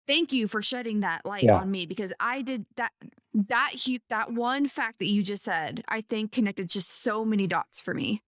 [0.07, 1.57] Thank you for shedding that light Yeah.
[1.59, 2.91] on me because I did that
[3.33, 3.73] that
[4.09, 7.93] that one fact that you just said, I think connected just so many dots for
[7.93, 8.21] me.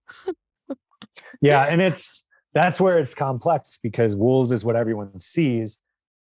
[1.42, 5.78] Yeah, and it's that's where it's complex because wolves is what everyone sees,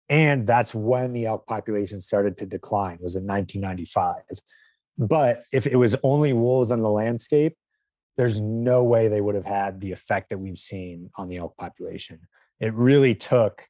[0.08, 2.98] and that's when the elk population started to decline.
[3.00, 4.22] Was in 1995.
[4.98, 7.56] But if it was only wolves on the landscape,
[8.16, 11.56] there's no way they would have had the effect that we've seen on the elk
[11.56, 12.20] population.
[12.60, 13.66] It really took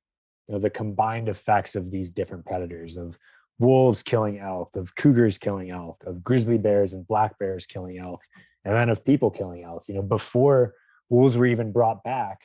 [0.48, 3.16] you know the combined effects of these different predators of
[3.58, 8.22] wolves killing elk, of cougars killing elk, of grizzly bears and black bears killing elk,
[8.64, 9.84] and then of people killing elk.
[9.88, 10.74] You know, before
[11.08, 12.42] wolves were even brought back,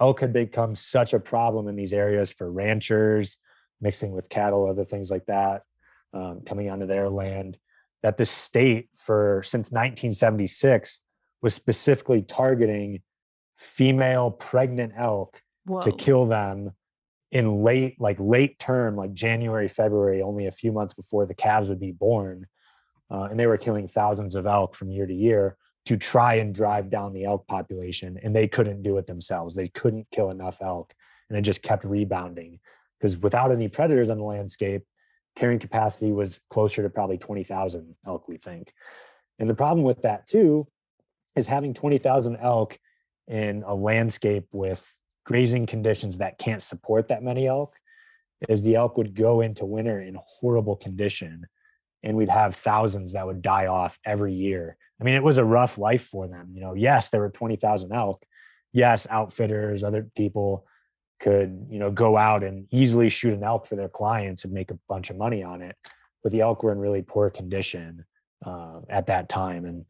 [0.00, 3.38] elk had become such a problem in these areas for ranchers,
[3.80, 5.62] mixing with cattle, other things like that,
[6.12, 7.58] um, coming onto their land,
[8.02, 11.00] that the state for since 1976
[11.42, 13.02] was specifically targeting
[13.56, 15.82] female pregnant elk Whoa.
[15.82, 16.72] to kill them
[17.32, 21.68] in late like late term like january february only a few months before the calves
[21.68, 22.46] would be born
[23.10, 25.56] uh, and they were killing thousands of elk from year to year
[25.86, 29.68] to try and drive down the elk population and they couldn't do it themselves they
[29.68, 30.92] couldn't kill enough elk
[31.28, 32.58] and it just kept rebounding
[32.98, 34.82] because without any predators on the landscape
[35.36, 38.72] carrying capacity was closer to probably 20,000 elk we think
[39.38, 40.66] and the problem with that too
[41.34, 42.78] is having 20,000 elk
[43.28, 44.94] in a landscape with
[45.24, 47.74] grazing conditions that can't support that many elk
[48.48, 51.46] is the elk would go into winter in horrible condition
[52.02, 54.76] and we'd have thousands that would die off every year.
[55.00, 56.50] I mean, it was a rough life for them.
[56.54, 58.24] You know, yes, there were 20,000 elk.
[58.72, 60.66] Yes, outfitters, other people
[61.20, 64.70] could, you know, go out and easily shoot an elk for their clients and make
[64.70, 65.76] a bunch of money on it.
[66.22, 68.04] But the elk were in really poor condition
[68.44, 69.64] uh, at that time.
[69.64, 69.86] And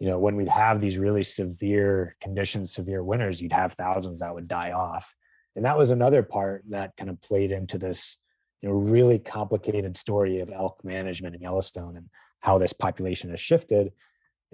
[0.00, 4.34] you know, when we'd have these really severe conditions, severe winters, you'd have thousands that
[4.34, 5.14] would die off.
[5.56, 8.16] And that was another part that kind of played into this,
[8.60, 12.08] you know, really complicated story of elk management in Yellowstone and
[12.40, 13.92] how this population has shifted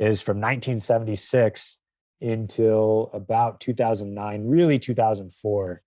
[0.01, 1.77] is from 1976
[2.23, 5.83] until about 2009, really 2004,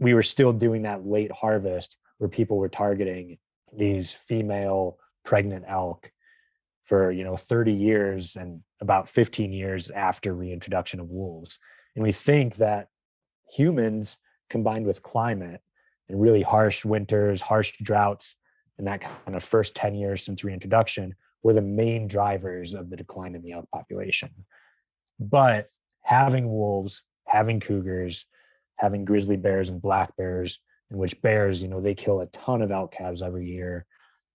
[0.00, 3.38] we were still doing that late harvest where people were targeting
[3.76, 6.10] these female pregnant elk
[6.84, 11.58] for you know 30 years and about 15 years after reintroduction of wolves.
[11.94, 12.88] And we think that
[13.50, 14.16] humans
[14.48, 15.60] combined with climate
[16.08, 18.36] and really harsh winters harsh droughts
[18.78, 22.96] and that kind of first 10 years since reintroduction were the main drivers of the
[22.96, 24.30] decline in the elk population.
[25.20, 25.68] But
[26.02, 28.26] having wolves having cougars
[28.76, 32.62] having grizzly bears and black bears in which bears you know they kill a ton
[32.62, 33.86] of elk calves every year.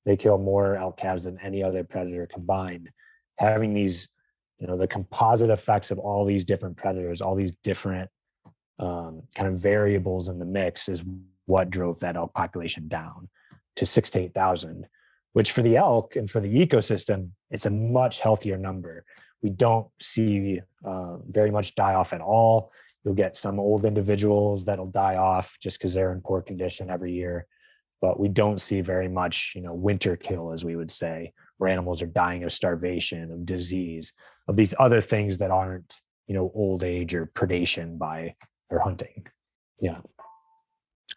[0.06, 2.90] They kill more elk calves than any other predator combined.
[3.38, 4.10] Having these,
[4.60, 8.10] you know, the composite effects of all these different predators, all these different
[8.80, 11.02] um, kind of variables in the mix is
[11.46, 13.30] what drove that elk population down
[13.78, 14.86] to six to 8,000,
[15.34, 19.06] which for the elk and for the ecosystem, it's a much healthier number.
[19.42, 22.72] We don't see uh, very much die off at all.
[23.04, 27.12] You'll get some old individuals that'll die off just because they're in poor condition every
[27.12, 27.48] year
[28.04, 31.70] but we don't see very much, you know, winter kill, as we would say, where
[31.70, 34.12] animals are dying of starvation, of disease,
[34.50, 38.36] of these other things that aren't, you know, old age or predation by
[38.70, 39.26] or hunting.
[39.80, 40.00] Yeah.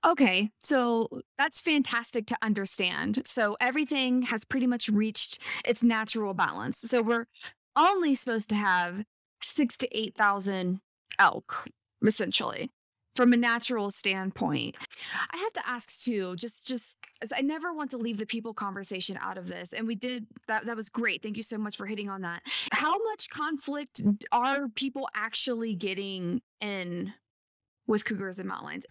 [0.05, 3.23] Okay, so that's fantastic to understand.
[3.25, 6.79] So everything has pretty much reached its natural balance.
[6.79, 7.27] So we're
[7.77, 9.05] only supposed to have
[9.43, 10.81] six to 8,000
[11.19, 11.69] elk,
[12.05, 12.71] essentially,
[13.15, 14.77] from a natural standpoint.
[15.31, 16.97] I have to ask too, just, just,
[17.35, 19.73] I never want to leave the people conversation out of this.
[19.73, 20.67] And we did that.
[20.67, 21.23] That was great.
[21.23, 22.43] Thank you so much for hitting on that.
[22.73, 27.13] How much conflict are people actually getting in
[27.87, 28.85] with cougars and mountain lions?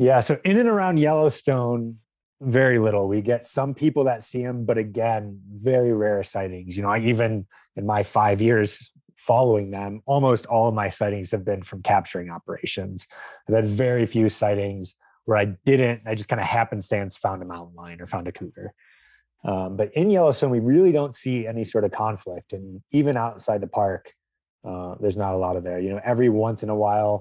[0.00, 0.20] Yeah.
[0.20, 1.96] So in and around Yellowstone,
[2.40, 3.06] very little.
[3.06, 6.74] We get some people that see them, but again, very rare sightings.
[6.74, 7.46] You know, I even
[7.76, 12.30] in my five years following them, almost all of my sightings have been from capturing
[12.30, 13.06] operations.
[13.46, 14.96] I've had very few sightings
[15.26, 18.32] where I didn't, I just kind of happenstance found a mountain lion or found a
[18.32, 18.72] cougar.
[19.44, 22.54] Um, but in Yellowstone, we really don't see any sort of conflict.
[22.54, 24.04] And even outside the park,
[24.62, 25.80] Uh, there's not a lot of there.
[25.84, 27.14] You know, every once in a while,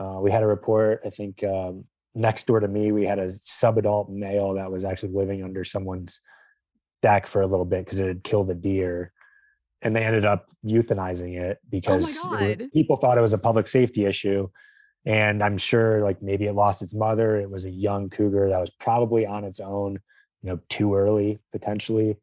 [0.00, 1.00] uh, we had a report.
[1.08, 1.84] I think um,
[2.16, 6.20] next door to me, we had a subadult male that was actually living under someone's
[7.02, 9.12] deck for a little bit because it had killed a deer,
[9.82, 13.68] and they ended up euthanizing it Oh because it people thought it was a public
[13.68, 14.48] safety issue.
[15.04, 17.36] And I'm sure, like maybe it lost its mother.
[17.36, 20.00] It was a young cougar that was probably on its own,
[20.42, 22.16] you know, too early potentially,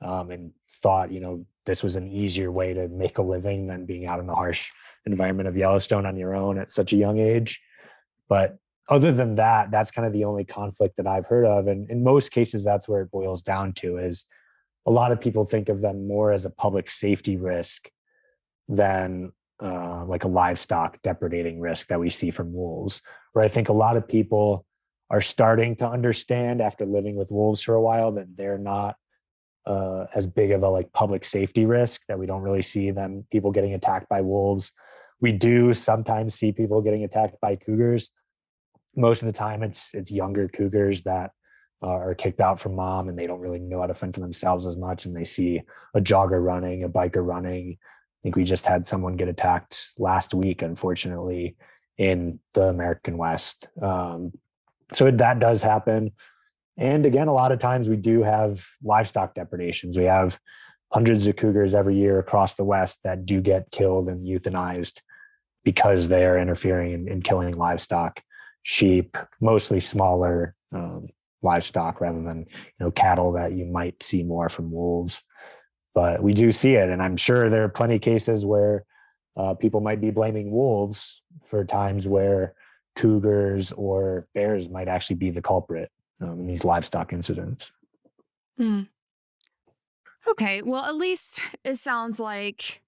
[0.00, 3.86] um, and thought, you know, this was an easier way to make a living than
[3.86, 4.70] being out in the harsh
[5.06, 7.60] environment of Yellowstone on your own at such a young age.
[8.28, 8.58] But
[8.88, 11.66] other than that, that's kind of the only conflict that I've heard of.
[11.68, 14.24] And in most cases, that's where it boils down to is
[14.86, 17.88] a lot of people think of them more as a public safety risk
[18.68, 19.32] than
[19.62, 23.00] uh, like a livestock depredating risk that we see from wolves.
[23.32, 24.66] Where I think a lot of people
[25.10, 28.96] are starting to understand after living with wolves for a while that they're not
[29.66, 33.24] uh, as big of a like public safety risk that we don't really see them
[33.30, 34.72] people getting attacked by wolves.
[35.20, 38.10] We do sometimes see people getting attacked by cougars.
[38.96, 41.32] Most of the time, it's it's younger cougars that
[41.82, 44.20] uh, are kicked out from mom and they don't really know how to fend for
[44.20, 45.62] themselves as much, and they see
[45.94, 47.78] a jogger running, a biker running.
[47.80, 51.56] I think we just had someone get attacked last week, unfortunately,
[51.98, 53.68] in the American West.
[53.82, 54.32] Um,
[54.92, 56.12] so that does happen.
[56.76, 59.96] And again, a lot of times we do have livestock depredations.
[59.96, 60.38] We have
[60.92, 65.00] hundreds of cougars every year across the West that do get killed and euthanized
[65.64, 68.22] because they are interfering in, in killing livestock,
[68.64, 71.06] sheep, mostly smaller um,
[71.42, 75.22] livestock rather than you know cattle that you might see more from wolves.
[75.94, 78.84] But we do see it, and I'm sure there are plenty of cases where
[79.36, 82.54] uh, people might be blaming wolves for times where
[82.96, 85.90] cougars or bears might actually be the culprit
[86.20, 87.70] um, in these livestock incidents.
[88.56, 88.82] Hmm.
[90.26, 92.80] Okay, well, at least it sounds like,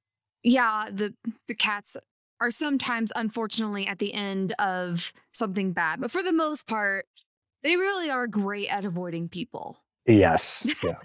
[0.43, 1.15] yeah, the
[1.49, 1.97] the cats
[2.41, 7.07] are sometimes, unfortunately, at the end of something bad, but for the most part,
[7.63, 9.83] they really are great at avoiding people.
[10.07, 10.97] Yes, yeah,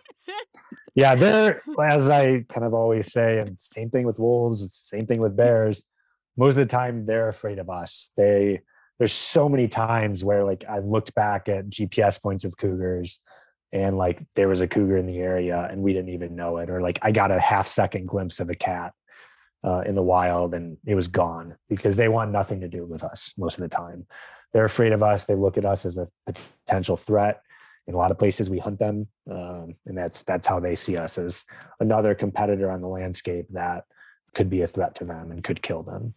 [0.96, 1.16] yeah.
[1.16, 5.36] They're as I kind of always say, and same thing with wolves, same thing with
[5.36, 5.84] bears.
[6.38, 8.12] Most of the time, they're afraid of us.
[8.16, 8.62] They
[9.00, 13.20] there's so many times where like I've looked back at GPS points of cougars
[13.74, 16.70] and like there was a cougar in the area and we didn't even know it
[16.70, 18.94] or like i got a half second glimpse of a cat
[19.64, 23.04] uh, in the wild and it was gone because they want nothing to do with
[23.04, 24.06] us most of the time.
[24.54, 25.26] They're afraid of us.
[25.26, 26.08] They look at us as a
[26.66, 27.42] potential threat.
[27.88, 30.98] In a lot of places we hunt them um, and that's that's how they see
[30.98, 31.44] us as
[31.80, 33.86] another competitor on the landscape that
[34.36, 36.14] could be a threat to them and could kill them.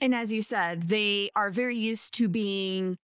[0.00, 2.96] And as you said, they are very used to being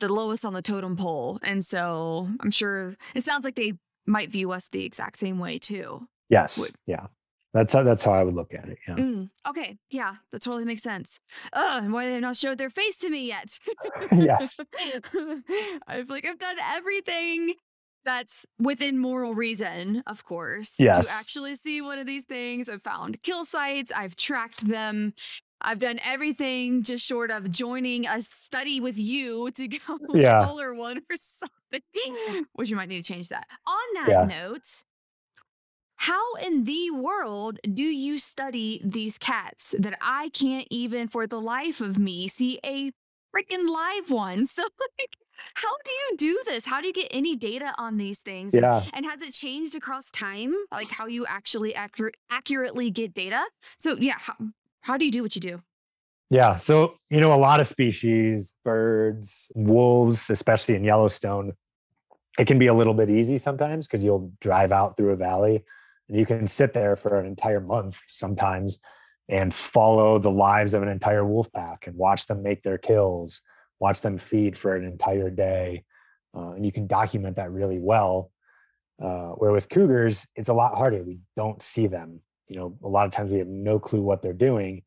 [0.00, 1.38] the lowest on the totem pole.
[1.42, 3.74] And so I'm sure it sounds like they
[4.06, 6.06] might view us the exact same way too.
[6.28, 6.58] yes.
[6.58, 7.06] Would- yeah
[7.54, 9.76] that's how that's how i would look at it yeah Mm, okay.
[9.90, 11.18] Yeah, that totally makes sense.
[11.52, 13.58] Ugh, why they've not showed their face to me yet.
[14.12, 14.58] Yes.
[15.88, 17.54] I've like I've done everything
[18.04, 21.06] that's within moral reason, of course, Yes.
[21.06, 22.68] to actually see one of these things.
[22.68, 25.14] I've found kill sites, I've tracked them.
[25.60, 30.44] I've done everything just short of joining a study with you to go Yeah.
[30.44, 32.44] color one or something.
[32.52, 33.46] Which you might need to change that.
[33.66, 34.24] On that Yeah.
[34.26, 34.68] note,
[36.04, 41.40] how in the world do you study these cats that I can't even for the
[41.40, 42.92] life of me see a
[43.34, 44.44] freaking live one?
[44.54, 45.10] So like
[45.54, 46.64] how do you do this?
[46.66, 48.52] How do you get any data on these things?
[48.52, 50.54] And- yeah And has it changed across time?
[50.70, 53.42] Like how you actually accur- accurately get data?
[53.78, 54.34] So yeah, how,
[54.82, 55.62] how do you do what you do?
[56.28, 56.58] Yeah.
[56.58, 61.52] So, you know, a lot of species, birds, wolves, especially in Yellowstone,
[62.38, 65.64] it can be a little bit easy sometimes because you'll drive out through a valley
[66.08, 68.78] you can sit there for an entire month sometimes
[69.28, 73.40] and follow the lives of an entire wolf pack and watch them make their kills,
[73.80, 75.84] watch them feed for an entire day.
[76.36, 78.30] Uh, and you can document that really well.
[79.02, 81.02] Uh, where with cougars, it's a lot harder.
[81.02, 82.20] We don't see them.
[82.48, 84.82] You know, a lot of times we have no clue what they're doing.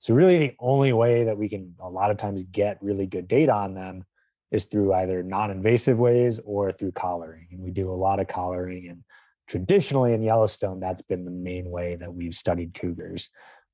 [0.00, 3.26] So really the only way that we can a lot of times get really good
[3.26, 4.04] data on them
[4.50, 7.48] is through either non-invasive ways or through collaring.
[7.50, 9.02] And we do a lot of collaring and
[9.48, 13.30] traditionally in Yellowstone, that's been the main way that we've studied cougars.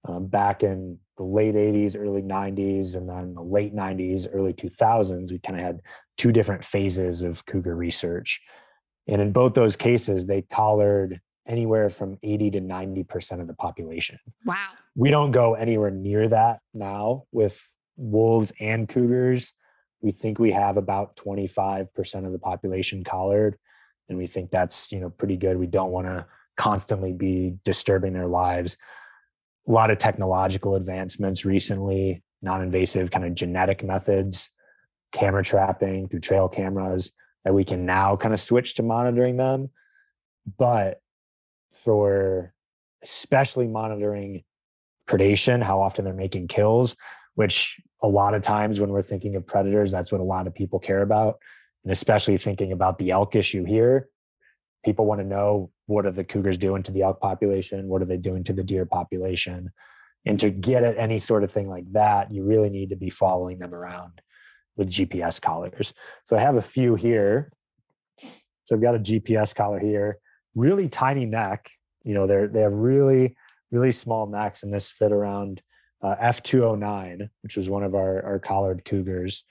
[0.06, 5.32] Um, back in the late 80s, early 90s, and then the late 90s, early 2000s,
[5.32, 5.80] we kind of had
[6.18, 8.40] two different phases of cougar research.
[9.08, 14.18] And in both those cases, they collared anywhere from 80 to 90% of the population
[14.46, 14.68] Wow.
[14.96, 17.62] we don't go anywhere near that now with
[17.96, 19.52] wolves and cougars.
[20.00, 23.56] We think we have about 25% of the population collared,
[24.08, 25.56] and we think that's you know pretty good.
[25.56, 26.26] We don't want to
[26.56, 28.76] constantly be disturbing their lives.
[29.66, 34.50] a lot of technological advancements recently, non-invasive kind of genetic methods,
[35.12, 37.12] camera trapping through trail cameras
[37.44, 39.70] that we can now kind of switch to monitoring them.
[40.58, 41.00] But
[41.72, 42.54] for
[43.02, 44.44] especially monitoring
[45.08, 46.96] predation, how often they're making kills,
[47.34, 50.54] which a lot of times when we're thinking of predators, that's what a lot of
[50.54, 51.38] people care about.
[51.84, 54.08] And especially thinking about the elk issue here,
[54.84, 57.88] people want to know what are the cougars doing to the elk population?
[57.88, 59.70] What are they doing to the deer population?
[60.26, 63.10] And to get at any sort of thing like that, you really need to be
[63.10, 64.22] following them around
[64.76, 65.92] with GPS collars.
[66.26, 67.52] So I have a few here.
[68.18, 70.18] So I've got a GPS collar here,
[70.54, 71.70] really tiny neck.
[72.02, 73.36] You know, they're they have really,
[73.70, 75.62] really small necks, and this fit around
[76.02, 79.44] uh, F209, which was one of our, our collared cougars.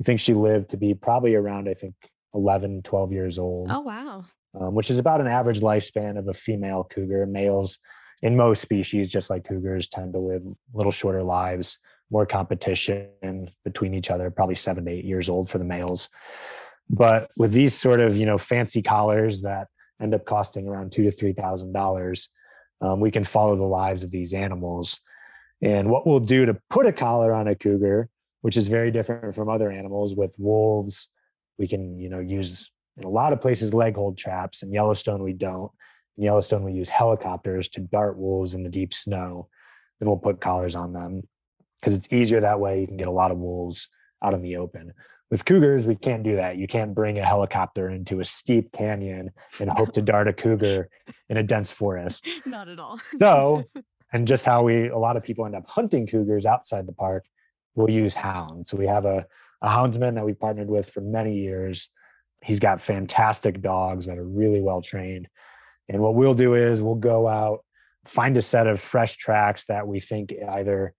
[0.00, 1.94] I think she lived to be probably around, I think,
[2.34, 3.68] 11, 12 years old.
[3.70, 4.24] Oh, wow.
[4.58, 7.26] Um, which is about an average lifespan of a female cougar.
[7.26, 7.78] Males
[8.22, 11.78] in most species, just like cougars, tend to live a little shorter lives,
[12.10, 16.08] more competition between each other, probably seven to eight years old for the males.
[16.88, 19.68] But with these sort of, you know, fancy collars that
[20.02, 22.28] end up costing around two to three thousand um, dollars,
[22.96, 24.98] we can follow the lives of these animals
[25.62, 28.08] and what we'll do to put a collar on a cougar,
[28.42, 31.08] which is very different from other animals with wolves,
[31.58, 34.62] we can, you know, use in a lot of places leg hold traps.
[34.62, 35.70] In Yellowstone, we don't.
[36.16, 39.48] In Yellowstone, we use helicopters to dart wolves in the deep snow.
[39.98, 41.22] Then we'll put collars on them
[41.80, 42.80] because it's easier that way.
[42.80, 43.88] You can get a lot of wolves
[44.22, 44.92] out in the open.
[45.30, 46.56] With cougars, we can't do that.
[46.56, 49.30] You can't bring a helicopter into a steep canyon
[49.60, 50.88] and hope to dart a cougar
[51.28, 52.26] in a dense forest.
[52.44, 52.98] Not at all.
[53.18, 53.64] so
[54.12, 57.24] and just how we a lot of people end up hunting cougars outside the park
[57.74, 58.70] we'll use hounds.
[58.70, 59.26] So we have a,
[59.62, 61.90] a houndsman that we partnered with for many years.
[62.42, 65.28] He's got fantastic dogs that are really well trained.
[65.88, 67.64] And what we'll do is we'll go out
[68.06, 70.94] find a set of fresh tracks that we think either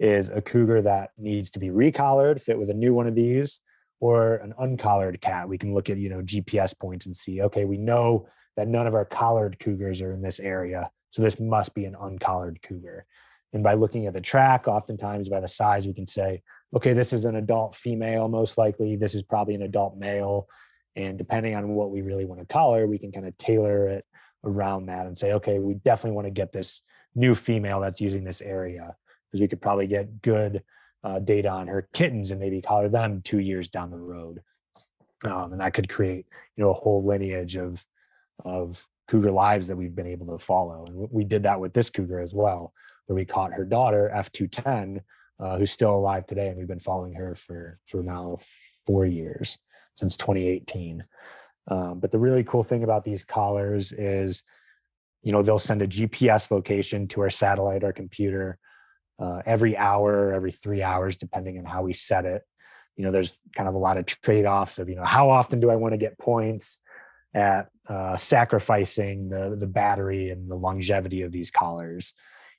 [0.00, 3.60] is a cougar that needs to be recollared fit with a new one of these
[4.00, 5.48] or an uncollared cat.
[5.48, 8.88] We can look at you know gps points and see okay we know that none
[8.88, 13.04] of our collared cougars are in this area so this must be an uncollared cougar.
[13.52, 16.42] And by looking at the track, oftentimes by the size, we can say,
[16.74, 18.96] okay, this is an adult female, most likely.
[18.96, 20.48] This is probably an adult male.
[20.96, 24.06] And depending on what we really want to collar, we can kind of tailor it
[24.44, 26.82] around that and say, okay, we definitely want to get this
[27.14, 28.94] new female that's using this area
[29.30, 30.62] because we could probably get good
[31.04, 34.42] uh, data on her kittens and maybe collar them two years down the road.
[35.24, 36.26] Um, and that could create,
[36.56, 37.84] you know, a whole lineage of
[38.44, 40.86] of cougar lives that we've been able to follow.
[40.86, 42.72] And we did that with this cougar as well,
[43.06, 45.00] where we caught her daughter, F210,
[45.40, 46.48] uh, who's still alive today.
[46.48, 48.38] And we've been following her for, for now
[48.86, 49.58] four years
[49.96, 51.02] since 2018.
[51.68, 54.42] Um, but the really cool thing about these collars is,
[55.22, 58.58] you know, they'll send a GPS location to our satellite, our computer,
[59.20, 62.42] uh, every hour, every three hours, depending on how we set it.
[62.96, 65.60] You know, there's kind of a lot of trade offs of, you know, how often
[65.60, 66.78] do I want to get points?
[67.34, 72.14] at uh, sacrificing the the battery and the longevity of these collars.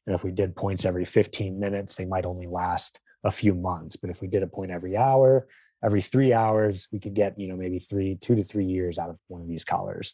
[0.06, 3.96] And if we did points every 15 minutes, they might only last a few months.
[3.96, 5.48] But if we did a point every hour,
[5.84, 9.10] every three hours, we could get you know maybe three, two to three years out
[9.10, 10.14] of one of these collars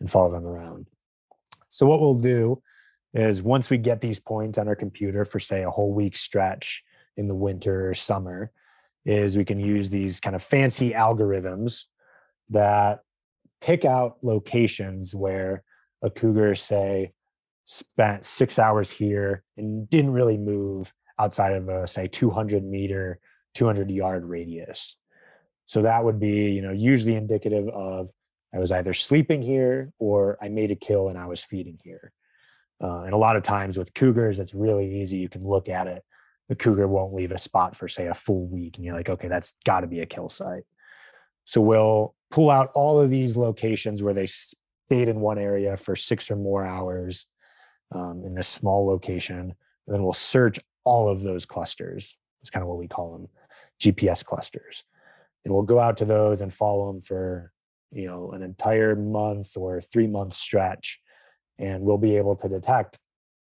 [0.00, 0.86] and follow them around.
[1.70, 2.62] So what we'll do
[3.14, 6.82] is once we get these points on our computer for say a whole week stretch
[7.16, 8.50] in the winter or summer,
[9.04, 11.84] is we can use these kind of fancy algorithms
[12.50, 13.00] that
[13.60, 15.62] pick out locations where
[16.02, 17.12] a cougar, say,
[17.66, 23.18] spent six hours here and didn't really move outside of a, say, 200 meter,
[23.54, 24.96] 200 yard radius.
[25.66, 28.08] So that would be, you know, usually indicative of
[28.54, 32.12] I was either sleeping here or I made a kill and I was feeding here.
[32.80, 35.18] Uh, and a lot of times with cougars, it's really easy.
[35.18, 36.04] You can look at it.
[36.48, 38.76] The cougar won't leave a spot for, say, a full week.
[38.76, 40.62] And you're like, okay, that's got to be a kill site.
[41.44, 45.96] So we'll pull out all of these locations where they stayed in one area for
[45.96, 47.26] six or more hours
[47.92, 49.40] um, in this small location.
[49.40, 52.16] And then we'll search all of those clusters.
[52.40, 53.28] It's kind of what we call them
[53.80, 54.84] GPS clusters.
[55.44, 57.52] And we'll go out to those and follow them for,
[57.92, 61.00] you know, an entire month or three month stretch.
[61.58, 62.98] And we'll be able to detect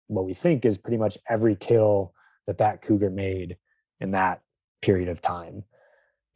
[0.07, 2.12] what we think is pretty much every kill
[2.47, 3.57] that that cougar made
[4.01, 4.42] in that
[4.82, 5.64] period of time.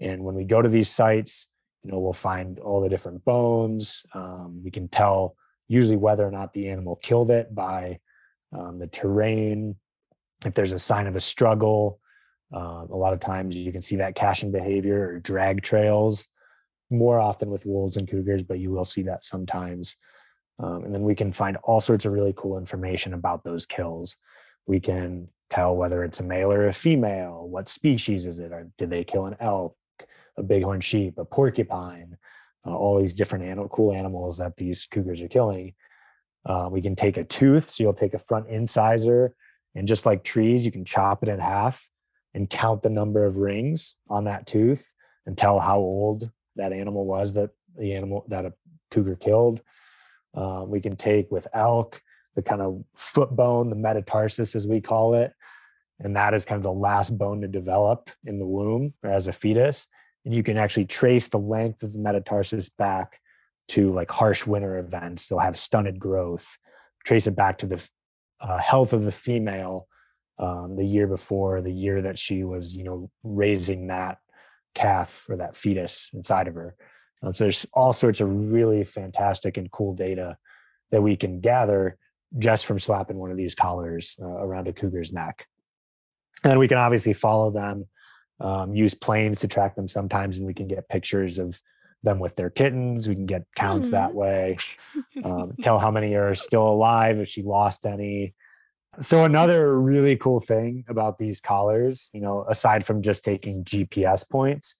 [0.01, 1.49] And when we go to these sites,
[1.85, 5.37] you know we'll find all the different bones um, we can tell
[5.69, 7.99] usually whether or not the animal killed it by
[8.57, 9.77] um, the terrain
[10.45, 12.01] if there's a sign of a struggle
[12.55, 16.25] uh, a lot of times you can see that caching behavior or drag trails
[16.91, 19.97] more often with wolves and cougars but you will see that sometimes
[20.61, 24.17] um, and then we can find all sorts of really cool information about those kills
[24.67, 27.49] We can tell whether it's a male or a female.
[27.49, 28.53] What species is it?
[28.53, 29.77] Or did they kill an elk,
[30.37, 32.19] a bighorn sheep, a porcupine?
[32.67, 35.75] Uh, all these different animal, cool animals that these cougars are killing.
[36.45, 37.71] Uh, we can take a tooth.
[37.71, 39.35] So you'll take a front incisor,
[39.75, 41.87] and just like trees, you can chop it in half
[42.35, 44.87] and count the number of rings on that tooth
[45.27, 48.53] and tell how old that animal was that the animal that a
[48.91, 49.63] cougar killed.
[50.35, 52.03] Uh, we can take with elk
[52.35, 55.33] the kind of foot bone, the metatarsus as we call it,
[56.01, 59.27] and that is kind of the last bone to develop in the womb or as
[59.27, 59.87] a fetus.
[60.25, 63.21] And you can actually trace the length of the metatarsus back
[63.69, 65.27] to like harsh winter events.
[65.27, 66.59] They'll have stunted growth.
[67.05, 67.81] Trace it back to the
[68.41, 69.87] uh, health of the female
[70.39, 74.19] um, the year before, the year that she was, you know, raising that
[74.75, 76.77] calf or that fetus inside of her.
[77.23, 80.37] Um, so there's all sorts of really fantastic and cool data
[80.91, 81.99] that we can gather
[82.39, 85.47] just from slapping one of these collars uh, around a cougar's neck.
[86.45, 87.87] And then we can obviously follow them,
[88.41, 91.61] um, use planes to track them sometimes, and we can get pictures of
[92.03, 93.09] them with their kittens.
[93.09, 93.93] We can get counts mm.
[93.93, 94.59] that way,
[95.25, 98.35] um, tell how many are still alive, if she lost any.
[99.01, 104.29] So another really cool thing about these collars, you know, aside from just taking GPS
[104.29, 104.75] points,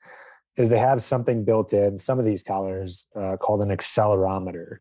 [0.57, 4.79] is they have something built in some of these collars uh, called an accelerometer,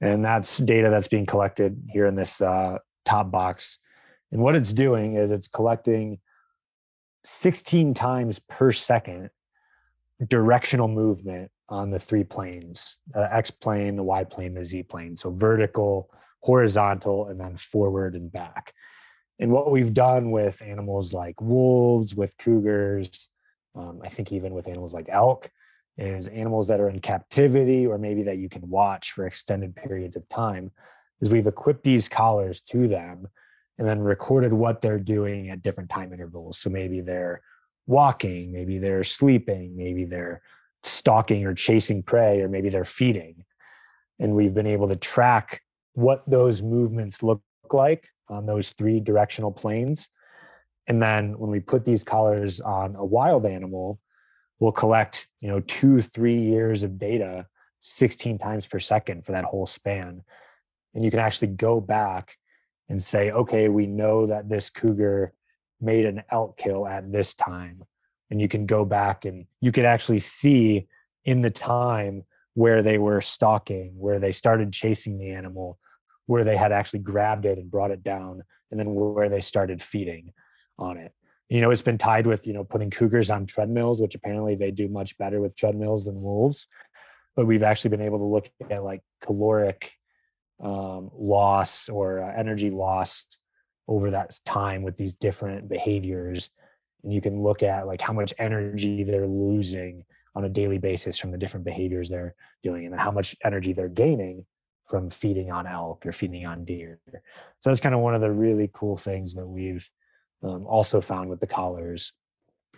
[0.00, 3.78] and that's data that's being collected here in this uh, top box.
[4.32, 6.20] And what it's doing is it's collecting
[7.24, 9.30] 16 times per second
[10.26, 15.16] directional movement on the three planes uh, x plane the y plane the z plane.
[15.16, 16.10] So vertical
[16.42, 18.72] horizontal and then forward and back.
[19.38, 23.28] And what we've done with animals like wolves with cougars
[23.74, 25.50] um, i think even with animals like elk
[25.98, 30.16] is animals that are in captivity or maybe that you can watch for extended periods
[30.16, 30.70] of time
[31.20, 33.28] is we've equipped these collars to them
[33.80, 37.40] and then recorded what they're doing at different time intervals so maybe they're
[37.88, 40.40] walking maybe they're sleeping maybe they're
[40.84, 43.44] stalking or chasing prey or maybe they're feeding
[44.20, 45.62] and we've been able to track
[45.94, 50.08] what those movements look like on those three directional planes.
[50.86, 53.98] And then when we put these collars on a wild animal,
[54.58, 57.46] we'll collect, you know, two, three years of data
[57.80, 60.22] 16 times per second for that whole span.
[60.94, 62.36] And you can actually go back
[62.90, 65.32] and say, okay, we know that this cougar
[65.80, 67.84] made an elk kill at this time.
[68.30, 70.88] And you can go back and you could actually see
[71.24, 72.24] in the time
[72.54, 75.78] where they were stalking, where they started chasing the animal,
[76.26, 79.80] where they had actually grabbed it and brought it down, and then where they started
[79.80, 80.32] feeding
[80.76, 81.12] on it.
[81.48, 84.72] You know, it's been tied with, you know, putting cougars on treadmills, which apparently they
[84.72, 86.66] do much better with treadmills than wolves.
[87.36, 89.92] But we've actually been able to look at like caloric
[90.60, 93.26] um, loss or uh, energy loss
[93.88, 96.50] over that time with these different behaviors.
[97.02, 100.04] And you can look at like how much energy they're losing
[100.34, 103.88] on a daily basis from the different behaviors they're doing and how much energy they're
[103.88, 104.46] gaining
[104.86, 107.00] from feeding on elk or feeding on deer.
[107.60, 109.88] So that's kind of one of the really cool things that we've
[110.42, 112.12] um, also found with the collars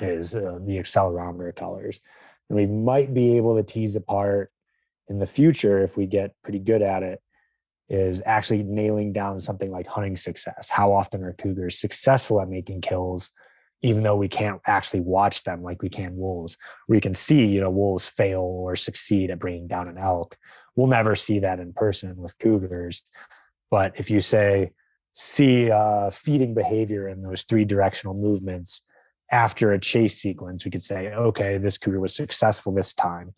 [0.01, 2.01] is uh, the accelerometer collars.
[2.49, 4.51] And we might be able to tease apart
[5.09, 7.20] in the future if we get pretty good at it
[7.93, 10.68] is actually nailing down something like hunting success.
[10.68, 13.30] How often are cougars successful at making kills
[13.82, 16.57] even though we can't actually watch them like we can wolves.
[16.88, 20.36] We can see, you know, wolves fail or succeed at bringing down an elk.
[20.76, 23.03] We'll never see that in person with cougars.
[23.70, 24.70] But if you say,
[25.14, 28.82] see uh, feeding behavior in those three directional movements
[29.30, 33.34] after a chase sequence, we could say, okay, this cougar was successful this time.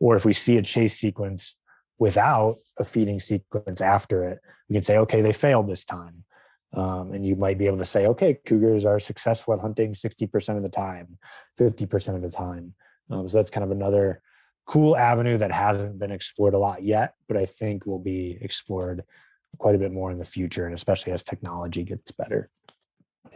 [0.00, 1.54] Or if we see a chase sequence
[1.98, 6.24] without a feeding sequence after it, we can say, okay, they failed this time.
[6.72, 10.56] Um, and you might be able to say, okay, cougars are successful at hunting 60%
[10.56, 11.18] of the time,
[11.58, 12.74] 50% of the time.
[13.10, 14.22] Um, so that's kind of another
[14.66, 19.04] cool avenue that hasn't been explored a lot yet, but I think will be explored
[19.58, 22.50] quite a bit more in the future, and especially as technology gets better.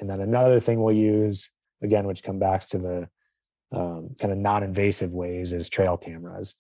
[0.01, 1.51] And then another thing we'll use,
[1.83, 3.09] again, which comes back to the
[3.71, 6.55] um, kind of non invasive ways, is trail cameras.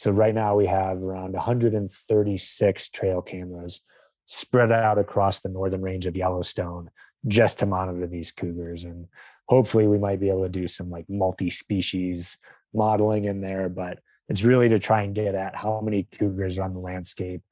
[0.00, 3.82] So right now we have around 136 trail cameras
[4.24, 6.88] spread out across the northern range of Yellowstone
[7.26, 8.84] just to monitor these cougars.
[8.84, 9.08] And
[9.46, 12.38] hopefully we might be able to do some like multi-species
[12.72, 13.98] modeling in there, but
[14.30, 17.42] it's really to try and get at how many cougars are on the landscape.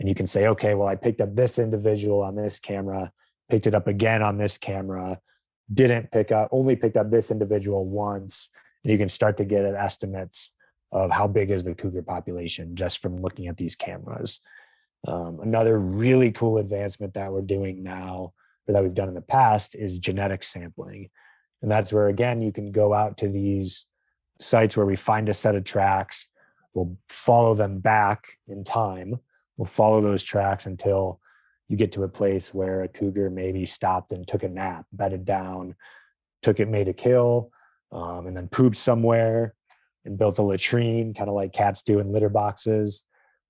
[0.00, 3.12] And you can say, okay, well, I picked up this individual on this camera,
[3.48, 5.20] picked it up again on this camera,
[5.72, 8.48] didn't pick up, only picked up this individual once.
[8.82, 10.50] And you can start to get at estimates
[10.92, 14.40] of how big is the cougar population just from looking at these cameras.
[15.08, 18.34] Um, another really cool advancement that we're doing now
[18.68, 21.10] or that we've done in the past is genetic sampling.
[21.62, 23.86] And that's where, again, you can go out to these
[24.40, 26.28] sites where we find a set of tracks,
[26.74, 29.18] we'll follow them back in time,
[29.56, 31.20] we'll follow those tracks until
[31.68, 35.24] you get to a place where a cougar maybe stopped and took a nap, bedded
[35.24, 35.74] down,
[36.42, 37.50] took it, made a kill,
[37.92, 39.54] um, and then pooped somewhere
[40.04, 43.02] and built a latrine, kind of like cats do in litter boxes.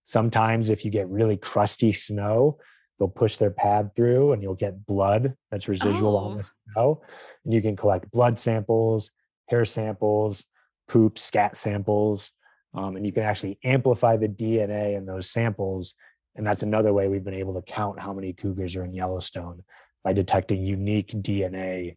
[0.05, 2.59] Sometimes, if you get really crusty snow,
[2.99, 6.31] they'll push their pad through and you'll get blood that's residual oh.
[6.31, 7.03] on the snow.
[7.45, 9.11] And you can collect blood samples,
[9.49, 10.45] hair samples,
[10.89, 12.33] poop, scat samples,
[12.75, 15.95] um, and you can actually amplify the DNA in those samples.
[16.37, 19.63] And that's another way we've been able to count how many cougars are in Yellowstone
[20.05, 21.97] by detecting unique DNA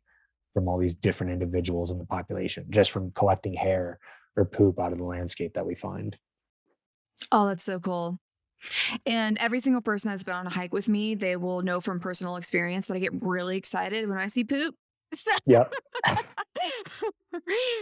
[0.53, 3.99] from all these different individuals in the population, just from collecting hair
[4.35, 6.17] or poop out of the landscape that we find.
[7.31, 8.19] Oh, that's so cool.
[9.05, 11.99] And every single person that's been on a hike with me, they will know from
[11.99, 14.75] personal experience that I get really excited when I see poop.
[15.45, 15.73] Yep.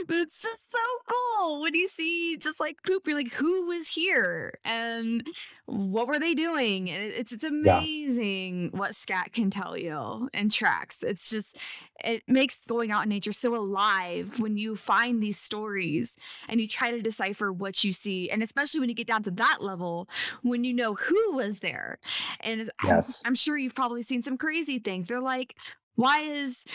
[0.09, 3.07] it's just so cool when you see just like poop.
[3.07, 5.25] You're like, who was here and
[5.65, 6.89] what were they doing?
[6.89, 8.79] And it's it's amazing yeah.
[8.79, 11.03] what scat can tell you and tracks.
[11.03, 11.57] It's just
[12.03, 16.17] it makes going out in nature so alive when you find these stories
[16.49, 19.31] and you try to decipher what you see, and especially when you get down to
[19.31, 20.09] that level,
[20.41, 21.99] when you know who was there.
[22.41, 23.21] And yes.
[23.23, 25.07] I'm, I'm sure you've probably seen some crazy things.
[25.07, 25.55] They're like,
[25.95, 26.65] why is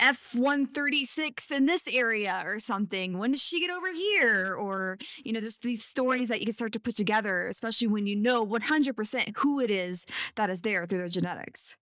[0.00, 3.18] F 136 in this area or something.
[3.18, 4.54] When does she get over here?
[4.54, 8.06] Or, you know, just these stories that you can start to put together, especially when
[8.06, 11.76] you know 100% who it is that is there through their genetics.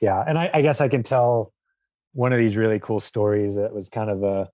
[0.00, 0.24] Yeah.
[0.26, 1.52] And I, I guess I can tell
[2.12, 4.48] one of these really cool stories that was kind of a,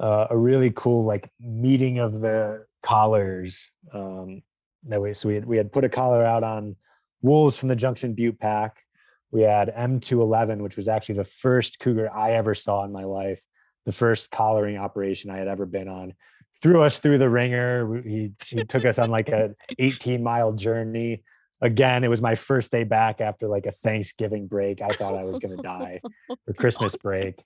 [0.00, 4.42] uh, a really cool like meeting of the collars um,
[4.84, 5.12] that way.
[5.12, 6.76] So we had, we had put a collar out on
[7.22, 8.85] wolves from the Junction Butte pack
[9.30, 13.42] we had M211, which was actually the first cougar I ever saw in my life,
[13.84, 16.14] the first collaring operation I had ever been on.
[16.62, 18.02] Threw us through the ringer.
[18.02, 21.22] He, he took us on like a 18 mile journey.
[21.60, 24.80] Again, it was my first day back after like a Thanksgiving break.
[24.80, 27.42] I thought I was going to die or Christmas break.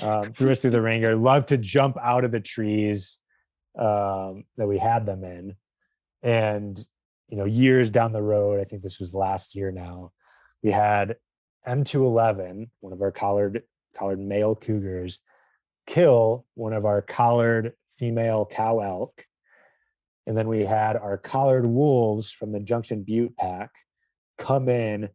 [0.00, 1.16] Um, threw us through the ringer.
[1.16, 3.18] Loved to jump out of the trees
[3.78, 5.56] um, that we had them in.
[6.22, 6.78] And,
[7.28, 10.12] you know, years down the road, I think this was last year now,
[10.62, 11.16] we had
[11.66, 13.62] M211, one of our collared
[13.96, 15.20] collared male cougars,
[15.86, 19.24] kill one of our collared female cow elk.
[20.26, 23.70] And then we had our collared wolves from the Junction Butte pack
[24.36, 25.08] come in,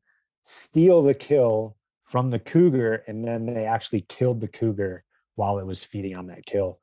[0.43, 5.03] steal the kill from the cougar, and then they actually killed the cougar
[5.35, 6.79] while it was feeding on that kill.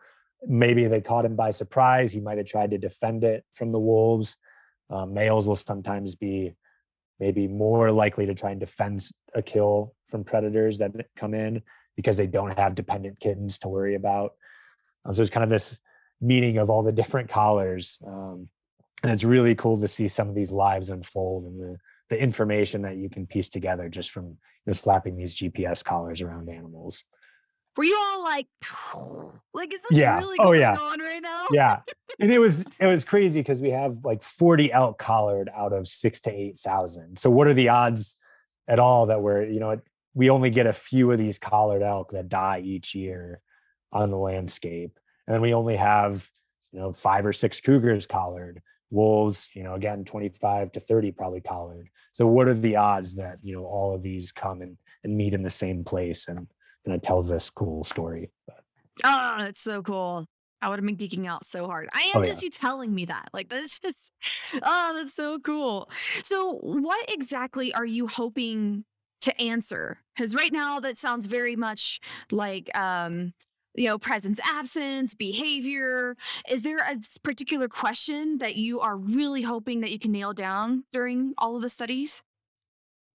[0.46, 2.12] Maybe they caught him by surprise.
[2.12, 4.36] He might have tried to defend it from the wolves.
[4.88, 6.54] Uh, males will sometimes be
[7.20, 11.62] maybe more likely to try and defend a kill from predators that come in
[11.96, 14.32] because they don't have dependent kittens to worry about.
[15.04, 15.78] Um, so it's kind of this
[16.20, 17.98] meeting of all the different collars.
[18.06, 18.48] Um,
[19.02, 21.76] and it's really cool to see some of these lives unfold and the,
[22.08, 26.20] the information that you can piece together just from you know, slapping these GPS collars
[26.20, 27.04] around animals.
[27.76, 28.46] Were you all like,
[29.54, 30.18] like, is this yeah.
[30.18, 30.76] really oh, going yeah.
[30.76, 31.46] on right now?
[31.50, 31.80] yeah.
[32.18, 35.86] And it was it was crazy because we have like 40 elk collared out of
[35.86, 37.18] six to eight thousand.
[37.18, 38.14] So what are the odds
[38.68, 39.80] at all that we're, you know,
[40.14, 43.40] we only get a few of these collared elk that die each year
[43.92, 44.98] on the landscape.
[45.26, 46.28] And then we only have,
[46.72, 51.40] you know, five or six cougars collared, wolves, you know, again, 25 to 30 probably
[51.40, 51.88] collared.
[52.12, 55.34] So what are the odds that, you know, all of these come and, and meet
[55.34, 56.48] in the same place and
[56.85, 58.31] and it tells this cool story.
[59.05, 60.26] Oh, that's so cool.
[60.62, 61.89] I would have been geeking out so hard.
[61.95, 62.47] I am oh, just yeah.
[62.47, 63.31] you telling me that.
[63.33, 64.12] Like that's just
[64.62, 65.89] oh, that's so cool.
[66.22, 68.85] So what exactly are you hoping
[69.22, 69.99] to answer?
[70.14, 72.01] Because right now that sounds very much
[72.31, 73.33] like um
[73.74, 76.16] you know presence absence behavior
[76.49, 80.83] is there a particular question that you are really hoping that you can nail down
[80.93, 82.20] during all of the studies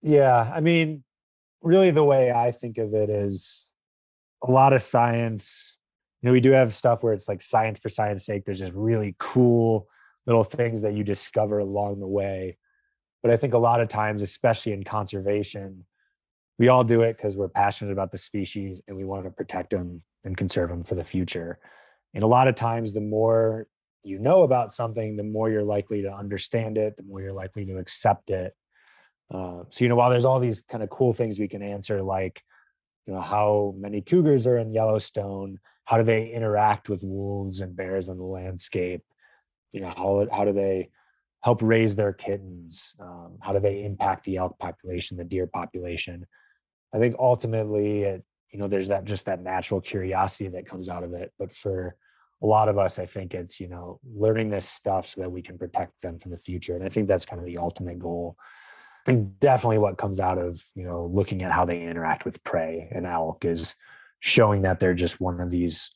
[0.02, 1.04] yeah i mean
[1.66, 3.72] really the way I think of it is
[4.44, 5.78] a lot of science.
[6.22, 8.46] You know, we do have stuff where it's like science for science sake.
[8.46, 9.88] There's just really cool
[10.26, 12.58] little things that you discover along the way.
[13.22, 15.86] But I think a lot of times, especially in conservation,
[16.58, 19.72] we all do it because we're passionate about the species and we want to protect
[19.72, 21.60] them and conserve them for the future.
[22.14, 23.68] And a lot of times, the more
[24.04, 27.66] you know about something, the more you're likely to understand it, the more you're likely
[27.66, 28.56] to accept it.
[29.32, 32.02] Uh, so you know, while there's all these kind of cool things we can answer,
[32.02, 32.42] like
[33.06, 35.60] you know, how many cougars are in Yellowstone?
[35.86, 39.04] How do they interact with wolves and bears on the landscape?
[39.72, 40.90] You know, how how do they
[41.42, 42.96] help raise their kittens?
[43.00, 46.26] Um, how do they impact the elk population, the deer population?
[46.94, 51.04] I think ultimately, it, you know, there's that just that natural curiosity that comes out
[51.04, 51.34] of it.
[51.38, 51.96] But for
[52.42, 55.42] a lot of us, I think it's, you know, learning this stuff so that we
[55.42, 56.76] can protect them for the future.
[56.76, 58.38] And I think that's kind of the ultimate goal.
[59.40, 63.06] Definitely what comes out of, you know, looking at how they interact with prey and
[63.06, 63.76] elk is
[64.20, 65.92] showing that they're just one of these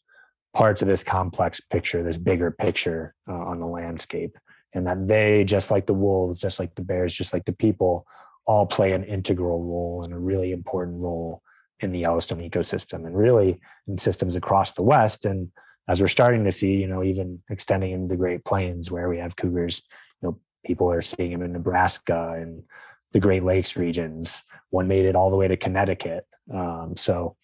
[0.54, 4.38] parts of this complex picture, this bigger picture uh, on the landscape.
[4.74, 8.06] And that they, just like the wolves, just like the bears, just like the people,
[8.46, 11.42] all play an integral role and a really important role
[11.80, 15.26] in the Yellowstone ecosystem and really in systems across the West.
[15.26, 15.52] And
[15.88, 19.18] as we're starting to see, you know, even extending into the Great Plains where we
[19.18, 19.82] have cougars,
[20.22, 22.64] you know, people are seeing them in Nebraska and
[23.12, 24.44] the Great Lakes regions.
[24.70, 26.26] One made it all the way to Connecticut.
[26.54, 27.36] Um, so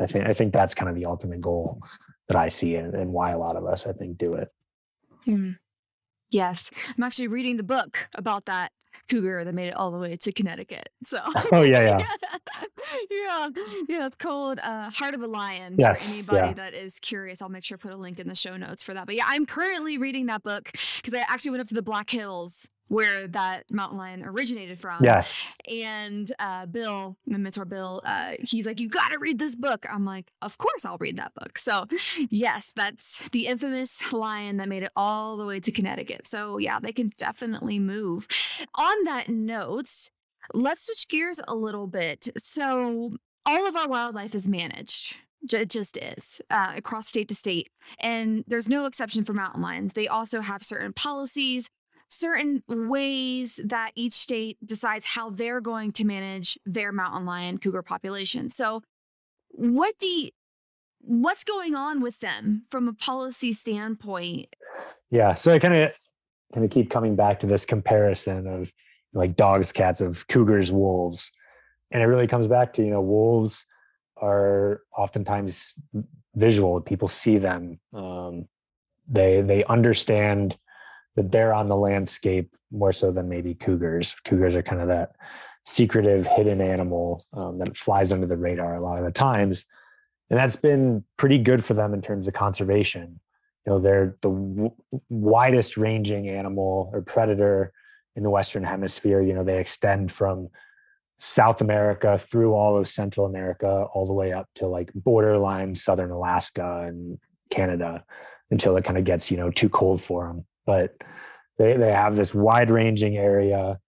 [0.00, 1.80] I think I think that's kind of the ultimate goal
[2.28, 4.48] that I see and, and why a lot of us I think do it.
[5.26, 5.56] Mm.
[6.30, 8.72] Yes, I'm actually reading the book about that
[9.08, 10.88] cougar that made it all the way to Connecticut.
[11.04, 11.18] So
[11.52, 11.98] Oh yeah, yeah.
[13.10, 13.48] yeah,
[13.88, 14.06] yeah.
[14.06, 15.76] It's called uh, Heart of a Lion.
[15.78, 16.70] Yes, For anybody yeah.
[16.70, 18.94] that is curious, I'll make sure to put a link in the show notes for
[18.94, 19.06] that.
[19.06, 22.08] But yeah, I'm currently reading that book because I actually went up to the Black
[22.08, 25.02] Hills where that mountain lion originated from.
[25.02, 25.54] Yes.
[25.66, 29.86] And uh, Bill, my mentor Bill, uh, he's like, "You got to read this book."
[29.90, 31.86] I'm like, "Of course, I'll read that book." So,
[32.28, 36.28] yes, that's the infamous lion that made it all the way to Connecticut.
[36.28, 38.28] So, yeah, they can definitely move.
[38.74, 40.10] On that note,
[40.52, 42.28] let's switch gears a little bit.
[42.36, 43.16] So,
[43.46, 45.16] all of our wildlife is managed.
[45.50, 47.70] It just is uh, across state to state.
[48.00, 49.94] And there's no exception for mountain lions.
[49.94, 51.68] They also have certain policies,
[52.12, 57.82] certain ways that each state decides how they're going to manage their mountain lion cougar
[57.82, 58.50] population.
[58.50, 58.82] So,
[59.48, 60.30] what do you,
[61.00, 64.54] what's going on with them from a policy standpoint?
[65.10, 65.34] Yeah.
[65.34, 65.92] So I kind of
[66.54, 68.72] kind of keep coming back to this comparison of
[69.12, 71.30] like dogs, cats, of cougars, wolves.
[71.90, 73.66] And it really comes back to, you know, wolves
[74.16, 75.74] are oftentimes
[76.34, 76.80] visual.
[76.80, 77.78] People see them.
[77.92, 78.48] Um,
[79.08, 80.56] they they understand
[81.16, 84.14] that they're on the landscape more so than maybe cougars.
[84.24, 85.12] Cougars are kind of that
[85.64, 89.66] secretive, hidden animal um, that flies under the radar a lot of the times,
[90.30, 93.20] and that's been pretty good for them in terms of conservation.
[93.66, 94.74] You know, they're the w-
[95.08, 97.72] widest ranging animal or predator
[98.16, 99.20] in the Western Hemisphere.
[99.20, 100.48] You know, they extend from
[101.18, 106.10] South America through all of Central America, all the way up to like borderline Southern
[106.10, 107.18] Alaska and
[107.50, 108.02] Canada
[108.50, 110.44] until it kind of gets, you know, too cold for them.
[110.66, 110.94] But
[111.58, 113.78] they, they have this wide ranging area.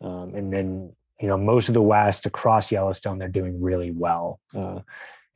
[0.00, 4.40] Um, and then, you know, most of the West across Yellowstone, they're doing really well.
[4.54, 4.80] Uh,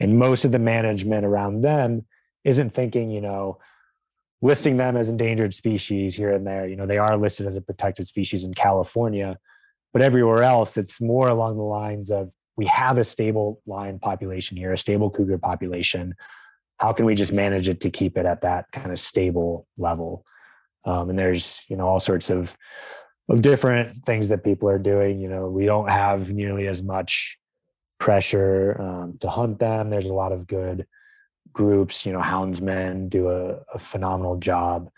[0.00, 2.06] and most of the management around them
[2.44, 3.58] isn't thinking, you know,
[4.40, 6.66] listing them as endangered species here and there.
[6.66, 9.38] You know, they are listed as a protected species in California,
[9.92, 14.56] but everywhere else, it's more along the lines of we have a stable lion population
[14.56, 16.14] here, a stable cougar population.
[16.78, 20.24] How can we just manage it to keep it at that kind of stable level?
[20.88, 22.56] Um, and there's you know all sorts of
[23.28, 25.20] of different things that people are doing.
[25.20, 27.38] You know, we don't have nearly as much
[27.98, 29.90] pressure um, to hunt them.
[29.90, 30.86] There's a lot of good
[31.52, 32.06] groups.
[32.06, 34.88] You know, houndsmen do a, a phenomenal job.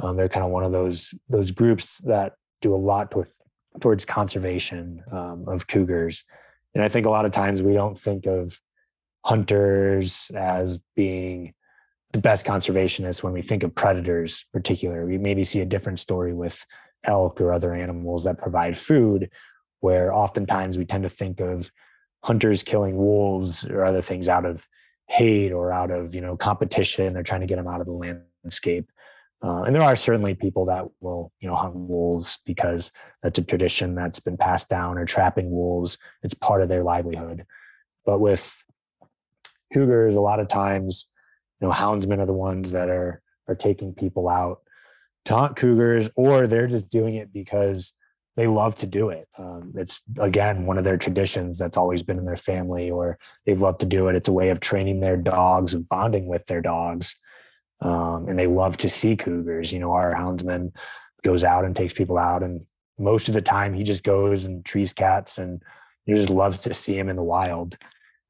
[0.00, 3.32] Um, they're kind of one of those those groups that do a lot with
[3.80, 6.24] towards conservation um, of cougars.
[6.74, 8.60] And I think a lot of times we don't think of
[9.24, 11.54] hunters as being
[12.12, 15.04] the best conservationists when we think of predators particular.
[15.06, 16.64] We maybe see a different story with
[17.04, 19.30] elk or other animals that provide food
[19.80, 21.70] where oftentimes we tend to think of
[22.22, 24.66] hunters killing wolves or other things out of
[25.08, 27.12] hate or out of you know competition.
[27.12, 28.90] They're trying to get them out of the landscape.
[29.42, 32.90] Uh, and there are certainly people that will you know hunt wolves because
[33.22, 35.98] that's a tradition that's been passed down or trapping wolves.
[36.22, 37.46] It's part of their livelihood.
[38.04, 38.64] But with
[39.72, 41.06] cougars a lot of times
[41.60, 44.60] you know houndsmen are the ones that are are taking people out
[45.24, 47.92] to hunt cougars or they're just doing it because
[48.36, 49.28] they love to do it.
[49.38, 53.60] Um, it's again one of their traditions that's always been in their family or they've
[53.60, 54.16] loved to do it.
[54.16, 57.16] It's a way of training their dogs of bonding with their dogs
[57.80, 59.72] um, and they love to see cougars.
[59.72, 60.72] You know our houndsman
[61.22, 62.64] goes out and takes people out and
[62.98, 65.62] most of the time he just goes and trees cats and
[66.04, 67.76] he just loves to see him in the wild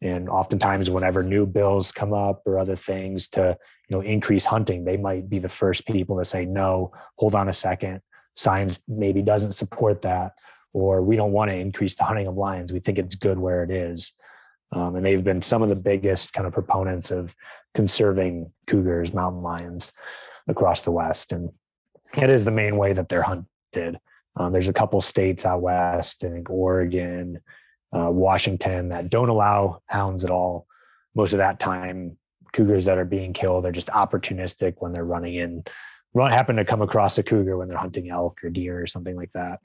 [0.02, 3.56] and oftentimes whenever new bills come up or other things to
[3.88, 7.48] you know increase hunting they might be the first people to say no hold on
[7.48, 8.00] a second.
[8.34, 10.32] Science maybe doesn't support that
[10.72, 12.72] or we don't want to increase the hunting of lions.
[12.72, 14.12] We think it's good where it is.
[14.72, 17.34] Um, and they've been some of the biggest kind of proponents of
[17.74, 19.92] conserving cougars mountain lions
[20.48, 21.50] across the west and
[22.14, 23.98] it is the main way that they're hunted.
[24.36, 27.40] Um, there's a couple states out west i think oregon
[27.92, 30.66] uh, Washington that don't allow hounds at all.
[31.14, 32.16] Most of that time,
[32.52, 35.64] cougars that are being killed are just opportunistic when they're running in.
[36.14, 39.16] Run, happen to come across a cougar when they're hunting elk or deer or something
[39.16, 39.60] like that.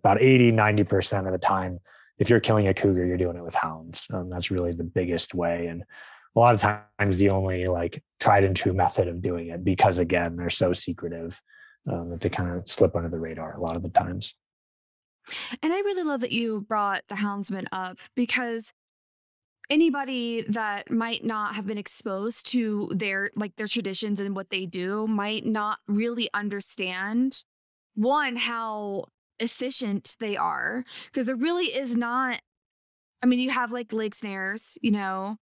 [0.00, 1.80] About 80, 90% of the time,
[2.18, 4.06] if you're killing a cougar, you're doing it with hounds.
[4.12, 5.66] Um, that's really the biggest way.
[5.66, 5.82] And
[6.34, 9.98] a lot of times the only like tried and true method of doing it because
[9.98, 11.40] again, they're so secretive
[11.90, 14.34] um, that they kind of slip under the radar a lot of the times.
[15.62, 18.72] And I really love that you brought the houndsman up because
[19.70, 24.66] anybody that might not have been exposed to their like their traditions and what they
[24.66, 27.44] do might not really understand
[27.94, 29.04] one how
[29.40, 32.40] efficient they are because there really is not
[33.22, 35.36] I mean you have like leg snares, you know,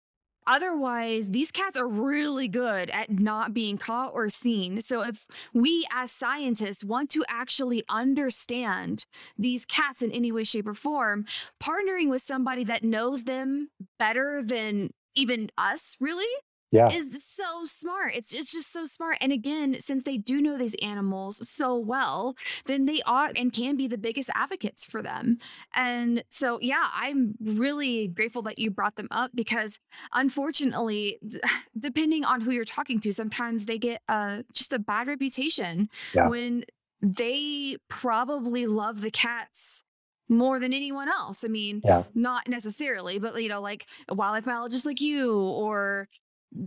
[0.47, 4.81] Otherwise, these cats are really good at not being caught or seen.
[4.81, 9.05] So, if we as scientists want to actually understand
[9.37, 11.25] these cats in any way, shape, or form,
[11.61, 13.69] partnering with somebody that knows them
[13.99, 16.25] better than even us, really,
[16.71, 16.89] yeah.
[16.89, 18.13] is so smart.
[18.15, 19.17] It's it's just so smart.
[19.21, 23.77] And again, since they do know these animals so well, then they are and can
[23.77, 25.37] be the biggest advocates for them.
[25.75, 29.79] And so yeah, I'm really grateful that you brought them up because
[30.13, 31.19] unfortunately,
[31.79, 36.27] depending on who you're talking to, sometimes they get uh just a bad reputation yeah.
[36.27, 36.65] when
[37.01, 39.83] they probably love the cats
[40.29, 41.43] more than anyone else.
[41.43, 42.03] I mean, yeah.
[42.13, 46.09] not necessarily, but you know, like a wildlife biologist like you or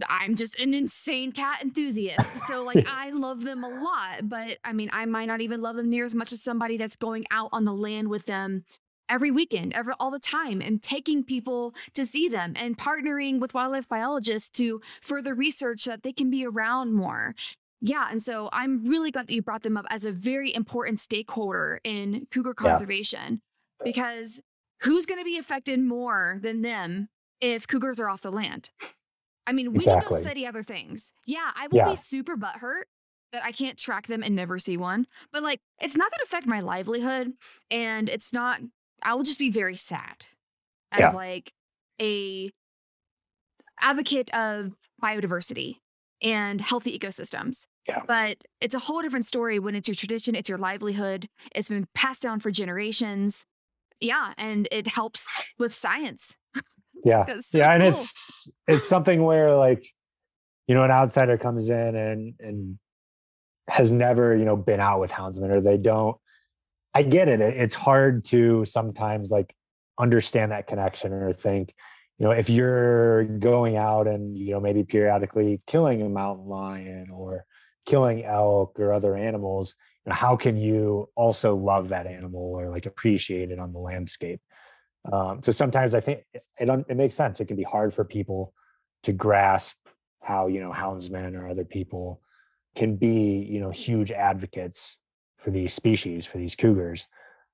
[0.09, 2.47] I'm just an insane cat enthusiast.
[2.47, 5.77] So like I love them a lot, but I mean I might not even love
[5.77, 8.65] them near as much as somebody that's going out on the land with them
[9.09, 13.53] every weekend, every all the time and taking people to see them and partnering with
[13.55, 17.35] wildlife biologists to further research so that they can be around more.
[17.83, 21.01] Yeah, and so I'm really glad that you brought them up as a very important
[21.01, 23.41] stakeholder in cougar conservation
[23.81, 23.85] yeah.
[23.85, 24.41] because
[24.83, 27.09] who's going to be affected more than them
[27.41, 28.69] if cougars are off the land?
[29.47, 30.09] I mean, we exactly.
[30.09, 31.13] can go study other things.
[31.27, 31.91] Yeah, I will yeah.
[31.91, 32.83] be super butthurt
[33.33, 35.07] that I can't track them and never see one.
[35.33, 37.33] But like, it's not going to affect my livelihood,
[37.71, 38.61] and it's not.
[39.03, 40.27] I will just be very sad
[40.93, 41.11] as yeah.
[41.11, 41.53] like
[42.01, 42.51] a
[43.81, 45.77] advocate of biodiversity
[46.23, 47.67] and healthy ecosystems.
[47.89, 48.03] Yeah.
[48.07, 51.87] But it's a whole different story when it's your tradition, it's your livelihood, it's been
[51.95, 53.47] passed down for generations.
[54.01, 55.27] Yeah, and it helps
[55.59, 56.37] with science
[57.05, 57.27] yeah.
[57.41, 59.87] So yeah and it's it's something where like
[60.67, 62.79] you know an outsider comes in and and
[63.69, 66.17] has never you know been out with houndsmen or they don't
[66.95, 69.55] i get it it's hard to sometimes like
[69.99, 71.73] understand that connection or think
[72.19, 77.09] you know if you're going out and you know maybe periodically killing a mountain lion
[77.13, 77.45] or
[77.87, 79.75] killing elk or other animals
[80.05, 83.79] you know, how can you also love that animal or like appreciate it on the
[83.79, 84.41] landscape
[85.11, 87.41] um, so sometimes I think it, it makes sense.
[87.41, 88.53] It can be hard for people
[89.05, 89.77] to grasp
[90.23, 92.21] how you know houndsmen or other people
[92.75, 94.97] can be you know huge advocates
[95.39, 97.07] for these species for these cougars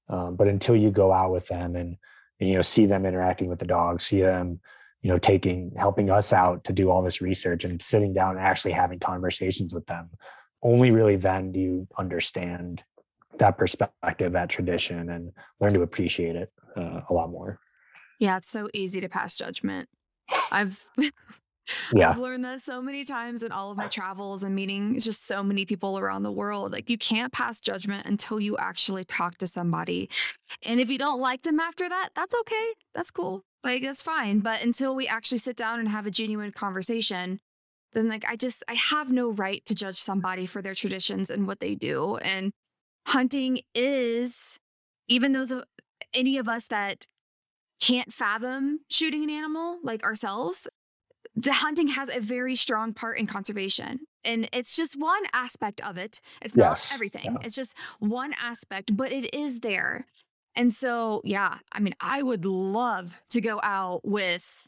[0.08, 1.96] um, but until you go out with them and,
[2.40, 4.60] and, you know see them interacting with the dogs see them
[5.02, 8.44] you know taking helping us out to do all this research and sitting down and
[8.44, 10.10] actually having conversations with them
[10.62, 12.82] only really then do you understand
[13.38, 15.30] that perspective that tradition and
[15.60, 17.58] learn to appreciate it uh, a lot more.
[18.18, 19.88] Yeah, it's so easy to pass judgment.
[20.50, 20.84] I've
[21.92, 22.10] yeah.
[22.10, 25.42] I've learned that so many times in all of my travels and meeting just so
[25.42, 26.72] many people around the world.
[26.72, 30.08] Like you can't pass judgment until you actually talk to somebody.
[30.62, 32.72] And if you don't like them after that, that's okay.
[32.94, 33.42] That's cool.
[33.64, 34.40] Like that's fine.
[34.40, 37.40] But until we actually sit down and have a genuine conversation,
[37.92, 41.46] then like I just I have no right to judge somebody for their traditions and
[41.46, 42.16] what they do.
[42.16, 42.52] And
[43.06, 44.58] hunting is
[45.08, 45.52] even those
[46.16, 47.06] any of us that
[47.80, 50.66] can't fathom shooting an animal like ourselves,
[51.36, 54.00] the hunting has a very strong part in conservation.
[54.24, 56.20] And it's just one aspect of it.
[56.42, 56.90] It's yes.
[56.90, 57.24] not everything.
[57.24, 57.36] Yeah.
[57.42, 60.06] It's just one aspect, but it is there.
[60.56, 64.66] And so, yeah, I mean, I would love to go out with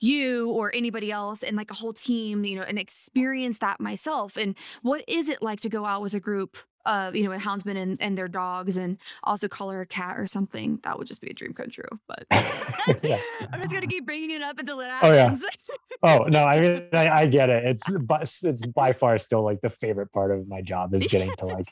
[0.00, 4.36] you or anybody else and like a whole team, you know, and experience that myself.
[4.36, 6.56] And what is it like to go out with a group
[6.86, 10.26] uh, you know, a houndsman and, and their dogs and also color a cat or
[10.26, 10.78] something.
[10.84, 11.84] That would just be a dream come true.
[12.06, 12.24] But
[13.02, 13.20] yeah.
[13.52, 15.42] I'm just gonna keep bringing it up until it happens.
[15.44, 15.48] Oh
[16.12, 16.18] yeah.
[16.20, 17.64] oh no, I mean I, I, get it.
[17.64, 21.34] It's but it's by far still like the favorite part of my job is getting
[21.38, 21.66] to like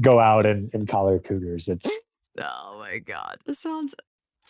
[0.00, 1.68] go out and, and collar cougars.
[1.68, 1.90] It's
[2.38, 3.38] oh my god.
[3.44, 3.94] This sounds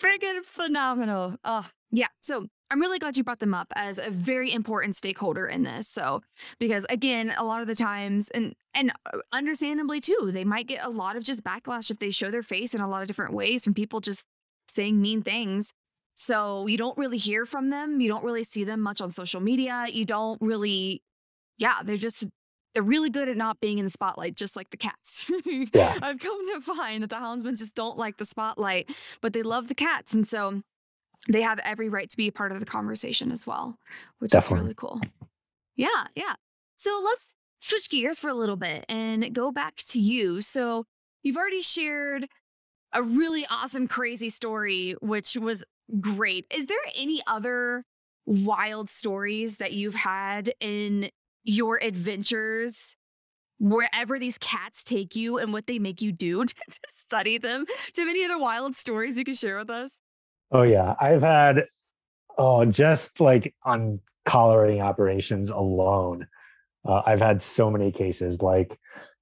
[0.01, 1.37] freaking phenomenal.
[1.45, 2.09] Oh yeah.
[2.21, 5.87] So I'm really glad you brought them up as a very important stakeholder in this.
[5.87, 6.23] So,
[6.59, 10.83] because again, a lot of the times, and and uh, understandably too, they might get
[10.83, 13.35] a lot of just backlash if they show their face in a lot of different
[13.35, 14.27] ways from people just
[14.71, 15.75] saying mean things.
[16.15, 18.01] So you don't really hear from them.
[18.01, 19.87] You don't really see them much on social media.
[19.91, 21.03] You don't really,
[21.59, 22.27] yeah, they're just,
[22.73, 25.31] they're really good at not being in the spotlight, just like the cats.
[25.75, 25.99] Yeah.
[26.03, 29.69] I've come to find that the houndsmen just don't like the spotlight, but they love
[29.69, 30.15] the cats.
[30.15, 30.63] And so
[31.29, 33.79] they have every right to be a part of the conversation as well,
[34.19, 34.57] which Definitely.
[34.57, 35.01] is really cool.
[35.77, 36.35] Yeah, yeah.
[36.77, 37.29] So let's
[37.61, 40.43] switch gears for a little bit and go back to you.
[40.43, 40.85] So
[41.23, 42.29] you've already shared
[42.93, 45.65] a really awesome, crazy story, which was
[46.01, 46.47] great.
[46.51, 47.85] Is there any other
[48.27, 51.11] wild stories that you've had in
[51.45, 52.97] your adventures?
[53.61, 57.65] Wherever these cats take you and what they make you do to, to study them.
[57.65, 59.93] Do you have any other wild stories you can share with us?
[60.53, 61.67] Oh yeah, I've had
[62.37, 66.27] oh just like on collaring operations alone,
[66.85, 68.43] uh, I've had so many cases.
[68.43, 68.79] Like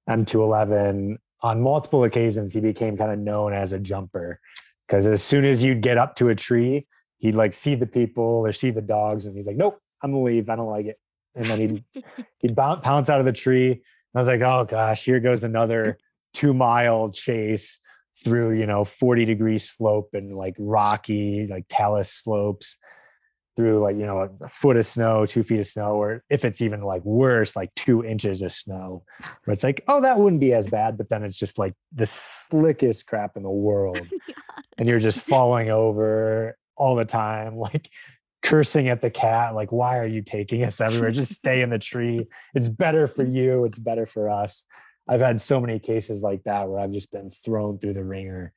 [0.09, 4.39] M211 on multiple occasions, he became kind of known as a jumper
[4.87, 6.85] because as soon as you'd get up to a tree,
[7.19, 10.23] he'd like see the people or see the dogs, and he's like, "Nope, I'm gonna
[10.23, 10.49] leave.
[10.49, 10.99] I don't like it."
[11.35, 11.83] And then he'd
[12.39, 13.71] he'd bounce, out of the tree.
[13.71, 13.81] And
[14.15, 15.97] I was like, "Oh gosh, here goes another
[16.33, 17.79] two mile chase."
[18.23, 22.77] Through you know 40 degree slope and like rocky like talus slopes
[23.55, 26.61] through like you know a foot of snow two feet of snow or if it's
[26.61, 29.03] even like worse like two inches of snow
[29.43, 32.05] where it's like oh that wouldn't be as bad but then it's just like the
[32.05, 33.99] slickest crap in the world.
[34.27, 34.35] Yeah.
[34.77, 37.89] and you're just falling over all the time like
[38.41, 41.11] cursing at the cat like why are you taking us everywhere?
[41.11, 42.27] Just stay in the tree.
[42.53, 43.65] It's better for you.
[43.65, 44.63] It's better for us
[45.07, 48.53] I've had so many cases like that where I've just been thrown through the wringer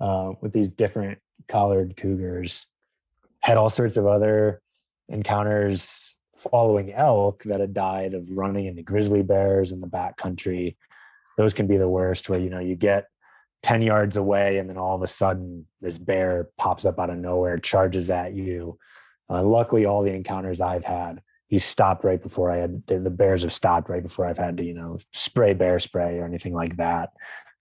[0.00, 1.18] uh, with these different
[1.48, 2.66] collared cougars.
[3.40, 4.62] Had all sorts of other
[5.08, 10.76] encounters following elk that had died of running into grizzly bears in the backcountry.
[11.36, 13.06] Those can be the worst, where you know you get
[13.62, 17.18] 10 yards away and then all of a sudden this bear pops up out of
[17.18, 18.78] nowhere, charges at you.
[19.28, 21.20] Uh, luckily, all the encounters I've had
[21.50, 24.56] he stopped right before I had the, the, bears have stopped right before I've had
[24.58, 27.10] to you know spray bear spray or anything like that,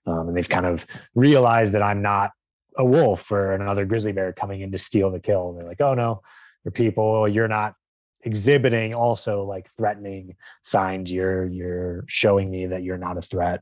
[0.06, 0.86] um, and they've kind of
[1.16, 2.32] realized that I'm not
[2.78, 5.50] a wolf or another grizzly bear coming in to steal the kill.
[5.50, 6.22] And they're like, oh no,
[6.64, 7.28] you're people.
[7.28, 7.74] You're not
[8.22, 11.12] exhibiting also like threatening signs.
[11.12, 13.62] You're you're showing me that you're not a threat.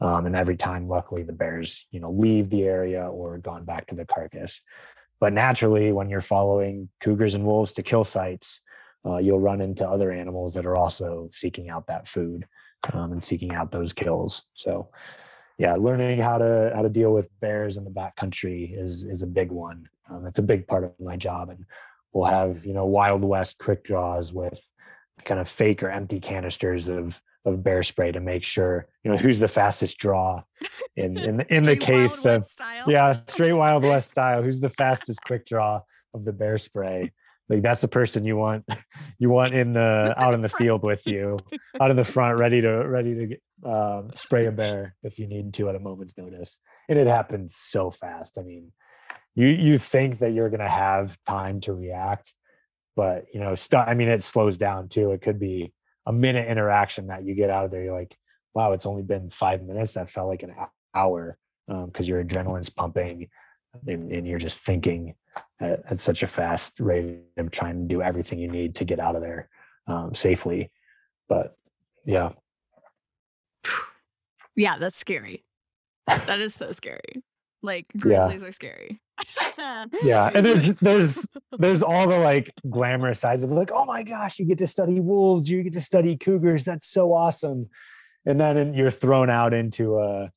[0.00, 3.86] Um, and every time, luckily, the bears you know leave the area or gone back
[3.88, 4.62] to the carcass.
[5.20, 8.60] But naturally, when you're following cougars and wolves to kill sites,
[9.06, 12.46] uh, you'll run into other animals that are also seeking out that food
[12.92, 14.44] um, and seeking out those kills.
[14.54, 14.88] So,
[15.58, 19.26] yeah, learning how to how to deal with bears in the backcountry is is a
[19.26, 19.88] big one.
[20.10, 21.64] Um, it's a big part of my job, and
[22.12, 24.64] we'll have you know Wild West quick draws with
[25.24, 29.16] kind of fake or empty canisters of of bear spray to make sure you know
[29.16, 30.42] who's the fastest draw
[30.96, 32.46] in in, in the case of
[32.86, 34.42] yeah straight Wild West style.
[34.42, 35.80] Who's the fastest quick draw
[36.14, 37.12] of the bear spray?
[37.48, 38.64] Like that's the person you want
[39.18, 41.38] you want in the out in the field with you
[41.80, 45.52] out in the front ready to ready to um, spray a bear if you need
[45.54, 46.58] to at a moment's notice.
[46.88, 48.38] And it happens so fast.
[48.38, 48.72] I mean
[49.34, 52.34] you you think that you're going to have time to react
[52.96, 55.12] but you know st- i mean it slows down too.
[55.12, 55.72] It could be
[56.06, 58.16] a minute interaction that you get out of there you're like
[58.54, 59.94] wow it's only been five minutes.
[59.94, 60.54] That felt like an
[60.94, 63.28] hour because um, your adrenaline's pumping
[63.86, 65.14] and, and you're just thinking
[65.60, 68.98] at, at, such a fast rate of trying to do everything you need to get
[68.98, 69.48] out of there
[69.86, 70.70] um, safely.
[71.28, 71.56] But
[72.04, 72.32] yeah.
[74.56, 75.44] Yeah, that's scary.
[76.06, 77.22] That is so scary.
[77.62, 78.48] Like grizzlies yeah.
[78.48, 79.00] are scary.
[80.02, 81.26] yeah, and there's there's
[81.58, 85.00] there's all the like glamorous sides of like, oh my gosh, you get to study
[85.00, 86.64] wolves, you get to study cougars.
[86.64, 87.68] That's so awesome.
[88.26, 90.30] And then you're thrown out into a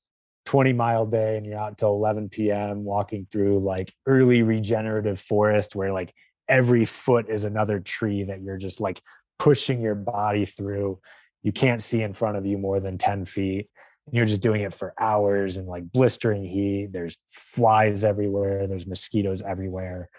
[0.46, 2.84] 20 mile day and you're out until 11 p.m.
[2.84, 6.14] walking through like early regenerative forest where like
[6.48, 9.02] every foot is another tree that you're just like
[9.40, 11.00] pushing your body through.
[11.44, 13.70] You can't see in front of you more than 10 feet.
[14.08, 16.90] And you're just doing it for hours and like blistering heat.
[16.92, 20.10] There's flies everywhere, there's mosquitoes everywhere.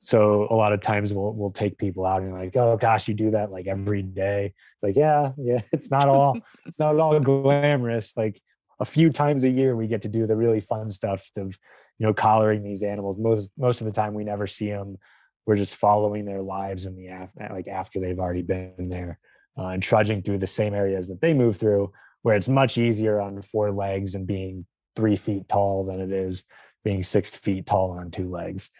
[0.00, 3.14] So a lot of times we'll we'll take people out and like, oh gosh, you
[3.14, 4.46] do that like every day.
[4.46, 8.16] It's like, yeah, yeah, it's not all it's not all glamorous.
[8.16, 8.40] Like
[8.78, 11.56] a few times a year we get to do the really fun stuff of
[11.98, 13.18] you know collaring these animals.
[13.18, 14.98] Most most of the time we never see them
[15.46, 19.18] we're just following their lives in the like after they've already been there
[19.56, 21.90] uh, and trudging through the same areas that they move through
[22.22, 24.66] where it's much easier on four legs and being
[24.96, 26.42] three feet tall than it is
[26.84, 28.70] being six feet tall on two legs.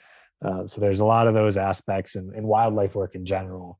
[0.44, 3.78] Uh, so there's a lot of those aspects in, in wildlife work in general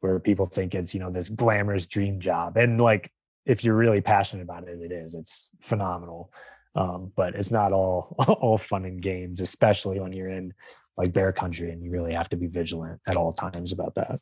[0.00, 2.56] where people think it's you know this glamorous dream job.
[2.56, 3.10] And like
[3.46, 5.14] if you're really passionate about it, it is.
[5.14, 6.32] It's phenomenal.
[6.74, 10.52] Um, but it's not all all fun and games, especially when you're in
[10.98, 14.20] like bear country and you really have to be vigilant at all times about that.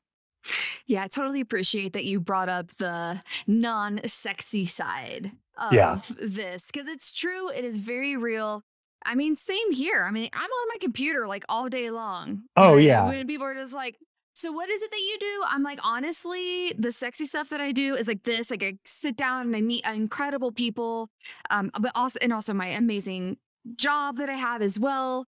[0.87, 5.99] Yeah, I totally appreciate that you brought up the non-sexy side of Yeah.
[6.21, 7.49] this because it's true.
[7.49, 8.63] It is very real.
[9.07, 10.05] I mean, same here.
[10.07, 12.43] I mean, I'm on my computer like all day long.
[12.57, 13.07] Oh yeah.
[13.07, 13.97] when people are just like,
[14.35, 15.43] so what is it that you do?
[15.47, 18.51] I'm like, honestly, the sexy stuff that I do is like this.
[18.51, 21.09] Like I sit down and I meet incredible people.
[21.51, 23.39] Um, but also and also my amazing
[23.77, 25.27] job that I have as well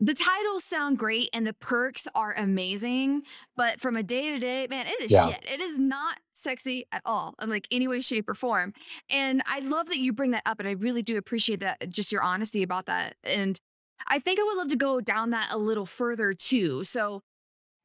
[0.00, 3.22] the titles sound great and the perks are amazing,
[3.56, 5.26] but from a day to day, man, it is Yeah.
[5.26, 5.44] shit.
[5.50, 8.74] It is not sexy at all in like any way, shape, or form.
[9.08, 12.12] And I love that you bring that up, and I really do appreciate that, just
[12.12, 13.16] your honesty about that.
[13.24, 13.58] And
[14.06, 16.84] I think I would love to go down that a little further too.
[16.84, 17.22] So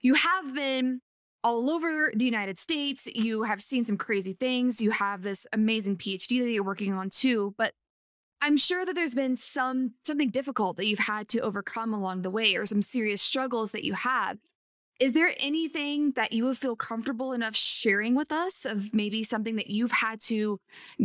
[0.02, 1.02] you have been
[1.44, 3.07] all over the United States.
[3.07, 4.80] You have seen some crazy things.
[4.82, 7.56] You have this amazing PhD that you're working on too.
[7.57, 7.73] But
[8.41, 12.30] I'm sure that there's been some something difficult that you've had to overcome along the
[12.32, 14.38] way or some serious struggles that you have.
[14.99, 19.56] Is there anything that you would feel comfortable enough sharing with us of maybe something
[19.56, 20.60] that you've had to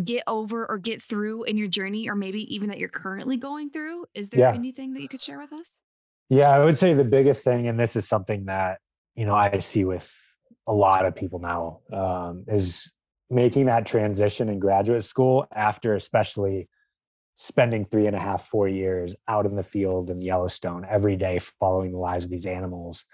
[0.05, 3.71] get over or get through in your journey or maybe even that you're currently going
[3.71, 4.05] through?
[4.13, 4.53] Is there Yeah.
[4.53, 5.79] anything that you could share with us?
[6.29, 8.81] Yeah, I would say the biggest thing, and this is something that
[9.17, 10.15] you know I see with
[10.67, 12.91] a lot of people now, um, is
[13.31, 16.69] making that transition in graduate school after, especially
[17.35, 21.39] spending three and a half, four years out in the field in Yellowstone every day,
[21.61, 23.05] following the lives of these animals,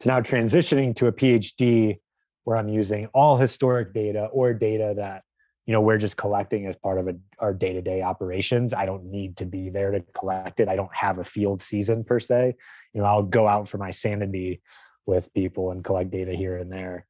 [0.00, 1.98] to now transitioning to a PhD
[2.44, 5.22] where I'm using all historic data or data that
[5.66, 8.72] you know we're just collecting as part of a, our day-to-day operations.
[8.72, 10.68] I don't need to be there to collect it.
[10.68, 12.54] I don't have a field season per se.
[12.94, 14.62] You know, I'll go out for my sanity
[15.06, 17.06] with people and collect data here and there.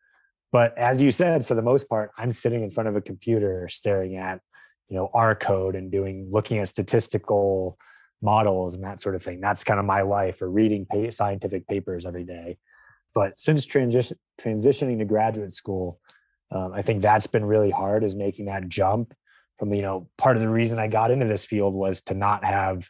[0.52, 3.68] But as you said, for the most part, I'm sitting in front of a computer
[3.68, 4.40] staring at,
[4.89, 7.78] you know, R code and doing looking at statistical
[8.23, 9.40] models and that sort of thing.
[9.40, 12.59] That's kind of my life or reading scientific papers every day.
[13.14, 16.01] But since transition transitioning to graduate school,
[16.51, 19.14] um, I think that's been really hard is making that jump
[19.59, 22.44] from, you know, part of the reason I got into this field was to not
[22.44, 22.89] have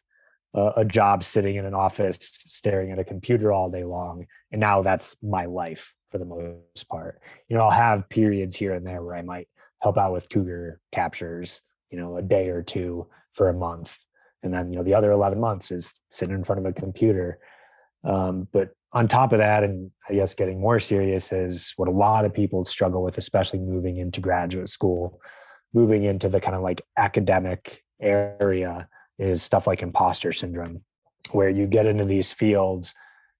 [0.54, 4.26] a, a job sitting in an office staring at a computer all day long.
[4.52, 7.20] And now that's my life for the most part.
[7.48, 9.48] You know, I'll have periods here and there where I might
[9.82, 11.60] help out with cougar captures,
[11.90, 13.98] you know, a day or two for a month.
[14.42, 17.38] And then, you know, the other 11 months is sitting in front of a computer.
[18.04, 21.92] Um, but on top of that, and I guess getting more serious is what a
[21.92, 25.20] lot of people struggle with, especially moving into graduate school,
[25.74, 28.88] moving into the kind of like academic area
[29.18, 30.82] is stuff like imposter syndrome,
[31.30, 32.94] where you get into these fields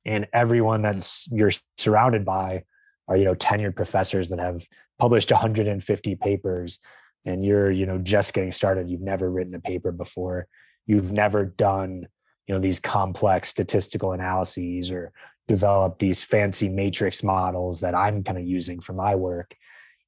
[0.04, 2.64] and everyone that's you're surrounded by
[3.08, 4.66] are, you know, tenured professors that have
[4.98, 6.78] published 150 papers
[7.24, 8.88] and you're, you know, just getting started.
[8.88, 10.46] You've never written a paper before.
[10.86, 12.06] You've never done,
[12.46, 15.12] you know, these complex statistical analyses or
[15.48, 19.54] developed these fancy matrix models that I'm kind of using for my work.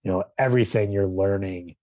[0.05, 1.75] You know, everything you're learning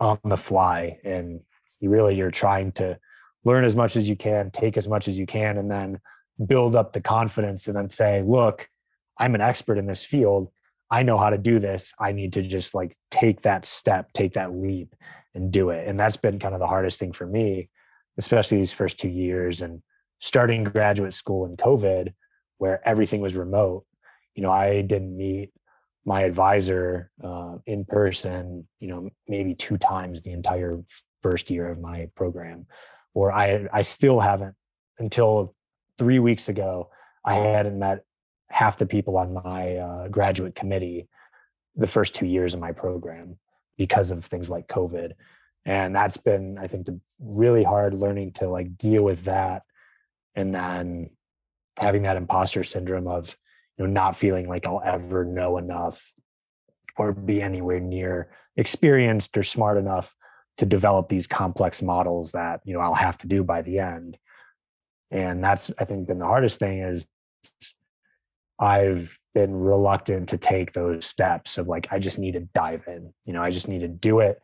[0.00, 1.40] on the fly and
[1.82, 2.98] really you're trying to
[3.44, 6.00] learn as much as you can, take as much as you can, and then
[6.46, 8.68] build up the confidence and then say, look,
[9.18, 10.50] I'm an expert in this field.
[10.90, 11.92] I know how to do this.
[11.98, 14.94] I need to just like take that step, take that leap
[15.34, 15.86] and do it.
[15.86, 17.68] And that's been kind of the hardest thing for me,
[18.18, 19.82] especially these first two years and
[20.20, 22.12] starting graduate school in COVID,
[22.58, 23.84] where everything was remote.
[24.34, 25.50] You know, I didn't meet
[26.04, 30.82] my advisor uh, in person, you know, maybe two times the entire
[31.22, 32.66] first year of my program
[33.14, 34.54] or I I still haven't
[34.98, 35.54] until
[35.98, 36.90] three weeks ago.
[37.24, 38.04] I hadn't met
[38.50, 41.08] half the people on my uh, graduate committee
[41.76, 43.38] the first two years of my program
[43.78, 45.12] because of things like COVID,
[45.64, 46.88] and that's been I think
[47.18, 49.62] really hard learning to like deal with that,
[50.34, 51.10] and then
[51.78, 53.36] having that imposter syndrome of
[53.78, 56.12] you know not feeling like I'll ever know enough
[56.96, 60.14] or be anywhere near experienced or smart enough
[60.58, 64.18] to develop these complex models that you know I'll have to do by the end.
[65.10, 67.06] And that's I think been the hardest thing is
[68.58, 73.12] I've been reluctant to take those steps of like I just need to dive in.
[73.24, 74.40] You know, I just need to do it,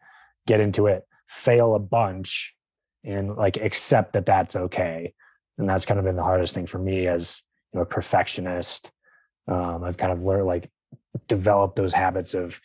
[0.46, 2.54] get into it, fail a bunch
[3.04, 5.14] and like accept that that's okay.
[5.58, 7.42] And that's kind of been the hardest thing for me as
[7.72, 8.90] you know a perfectionist.
[9.46, 10.70] Um, I've kind of learned like
[11.28, 12.60] developed those habits of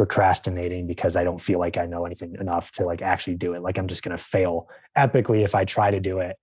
[0.00, 3.60] procrastinating because I don't feel like I know anything enough to like actually do it.
[3.60, 4.66] Like I'm just going to fail
[4.96, 6.36] epically if I try to do it.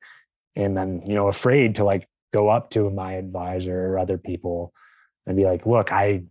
[0.56, 4.74] And then, you know, afraid to like go up to my advisor or other people
[5.26, 6.26] and be like, look, I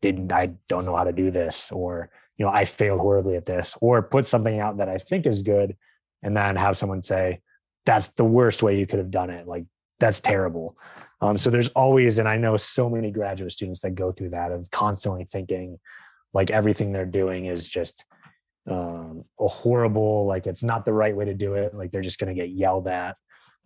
[0.00, 2.08] didn't, I don't know how to do this, or,
[2.38, 5.42] you know, I failed horribly at this, or put something out that I think is
[5.42, 5.76] good
[6.22, 7.40] and then have someone say,
[7.84, 9.46] that's the worst way you could have done it.
[9.46, 9.66] Like
[9.98, 10.78] that's terrible.
[11.20, 14.50] Um, so there's always, and I know so many graduate students that go through that
[14.50, 15.78] of constantly thinking
[16.32, 18.04] like everything they're doing is just
[18.68, 21.74] um, a horrible, like it's not the right way to do it.
[21.74, 23.16] Like they're just going to get yelled at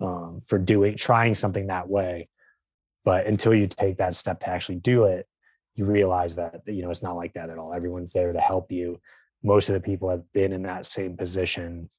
[0.00, 2.28] um, for doing, trying something that way.
[3.04, 5.26] But until you take that step to actually do it,
[5.74, 7.74] you realize that, you know, it's not like that at all.
[7.74, 9.00] Everyone's there to help you.
[9.42, 11.90] Most of the people have been in that same position.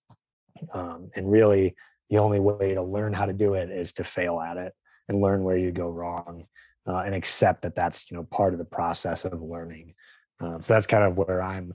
[0.73, 1.75] Um, and really,
[2.09, 4.73] the only way to learn how to do it is to fail at it
[5.09, 6.43] and learn where you go wrong
[6.87, 9.93] uh, and accept that that's you know part of the process of learning
[10.39, 11.73] um, so that's kind of where i'm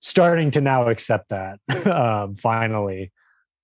[0.00, 3.12] starting to now accept that um, finally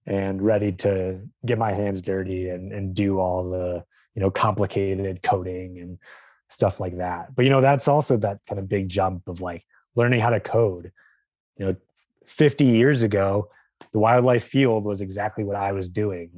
[0.06, 3.84] and ready to get my hands dirty and, and do all the
[4.14, 5.98] you know complicated coding and
[6.48, 7.34] stuff like that.
[7.34, 10.40] But you know that's also that kind of big jump of like learning how to
[10.40, 10.92] code.
[11.56, 11.76] You know
[12.26, 13.48] 50 years ago
[13.92, 16.30] the wildlife field was exactly what i was doing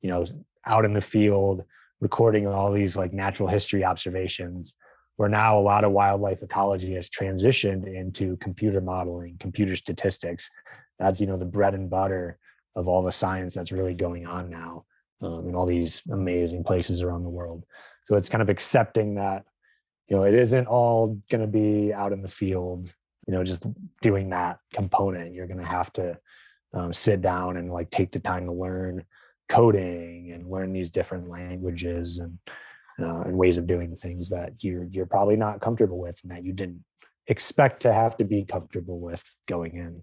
[0.00, 0.24] you know
[0.66, 1.64] out in the field
[2.00, 4.74] recording all these like natural history observations
[5.16, 10.50] where now a lot of wildlife ecology has transitioned into computer modeling computer statistics.
[10.98, 12.38] That's you know the bread and butter
[12.74, 14.84] of all the science that's really going on now
[15.20, 17.64] um, in all these amazing places around the world.
[18.04, 19.44] So it's kind of accepting that
[20.08, 22.92] you know it isn't all going to be out in the field
[23.26, 23.66] you know just
[24.00, 25.34] doing that component.
[25.34, 26.18] You're going to have to
[26.74, 29.04] um, sit down and like take the time to learn
[29.48, 32.38] coding and learn these different languages and
[33.00, 36.44] uh, and ways of doing things that you're you're probably not comfortable with and that
[36.44, 36.84] you didn't
[37.28, 40.02] expect to have to be comfortable with going in.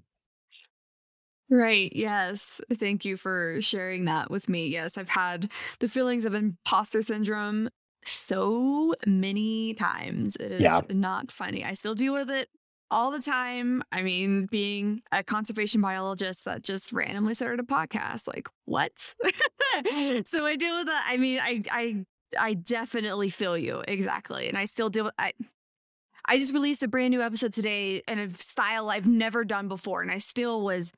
[1.51, 1.91] Right.
[1.95, 2.61] Yes.
[2.75, 4.67] Thank you for sharing that with me.
[4.67, 7.69] Yes, I've had the feelings of imposter syndrome
[8.05, 10.35] so many times.
[10.35, 10.81] It is Yeah.
[10.91, 11.65] not funny.
[11.65, 12.49] I still deal with it
[12.91, 13.83] all the time.
[13.91, 18.91] I mean, being a conservation biologist that just randomly started a podcast, like what?
[20.27, 21.05] so I deal with that.
[21.07, 22.05] I mean, I I
[22.37, 25.05] I definitely feel you exactly, and I still deal.
[25.05, 25.33] With, I
[26.25, 30.01] I just released a brand new episode today in a style I've never done before,
[30.01, 30.91] and I still was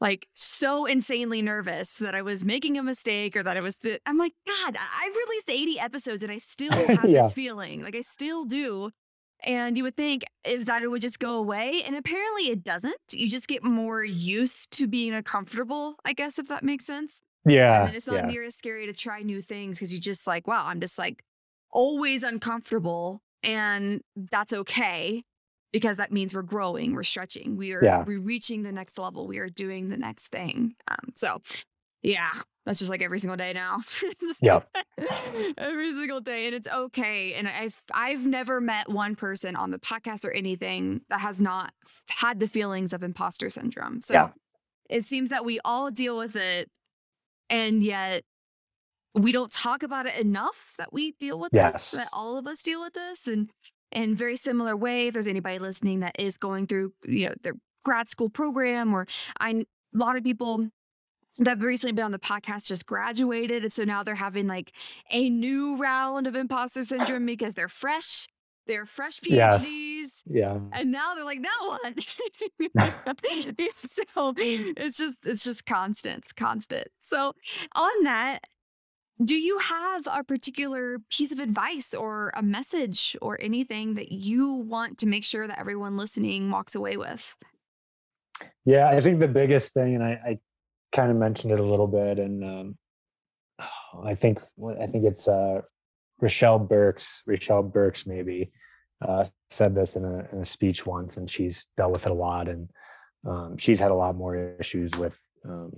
[0.00, 3.76] like so insanely nervous that I was making a mistake or that I was.
[3.76, 7.22] th- I'm like, God, I've released 80 episodes and I still have yeah.
[7.22, 7.82] this feeling.
[7.82, 8.90] Like I still do.
[9.42, 12.96] And you would think it that it would just go away, and apparently it doesn't.
[13.12, 17.22] You just get more used to being uncomfortable, I guess, if that makes sense.
[17.44, 17.86] And Yeah.
[17.86, 18.26] then it's not Yeah.
[18.26, 21.24] near as scary to try new things because you just like, wow, I'm just like
[21.70, 23.22] always uncomfortable.
[23.42, 25.24] And that's okay
[25.72, 28.04] because that means we're growing, we're stretching, we are Yeah.
[28.04, 30.74] we're reaching the next level, we are doing the next thing.
[30.88, 31.40] Um, so
[32.02, 32.30] yeah,
[32.66, 33.78] that's just like every single day now.
[34.42, 34.68] Yep.
[35.58, 36.46] every single day.
[36.46, 37.34] And it's okay.
[37.34, 41.72] And I've I've never met one person on the podcast or anything that has not
[42.08, 44.02] had the feelings of imposter syndrome.
[44.02, 44.30] So Yeah.
[44.88, 46.70] it seems that we all deal with it
[47.50, 48.22] and yet
[49.14, 51.90] we don't talk about it enough that we deal with this Yes.
[51.90, 53.50] that all of us deal with this and
[53.92, 57.54] in very similar way if there's anybody listening that is going through you know their
[57.84, 59.06] grad school program or
[59.40, 59.64] I a
[59.94, 60.68] lot of people
[61.38, 64.72] that have recently been on the podcast just graduated and so now they're having like
[65.10, 68.26] a new round of imposter syndrome because they're fresh
[68.66, 69.60] they're fresh Yes.
[70.26, 70.58] Yeah.
[70.72, 71.82] and now they're like, now what?
[73.88, 76.88] so it's just it's just constant, it's constant.
[77.00, 77.34] So
[77.74, 78.40] on that,
[79.24, 84.54] do you have a particular piece of advice or a message or anything that you
[84.54, 87.34] want to make sure that everyone listening walks away with?
[88.64, 88.88] Yeah.
[88.88, 90.38] I think the biggest thing, and I, I
[90.92, 92.78] kind of mentioned it a little bit, and um,
[94.04, 94.40] I think
[94.80, 95.60] I think it's uh,
[96.20, 98.52] Rochelle Burks, Rochelle Burks maybe
[99.02, 102.14] uh, said this in a, in a speech once, and she's dealt with it a
[102.14, 102.70] lot, and
[103.26, 105.72] um, she's had a lot more issues with um,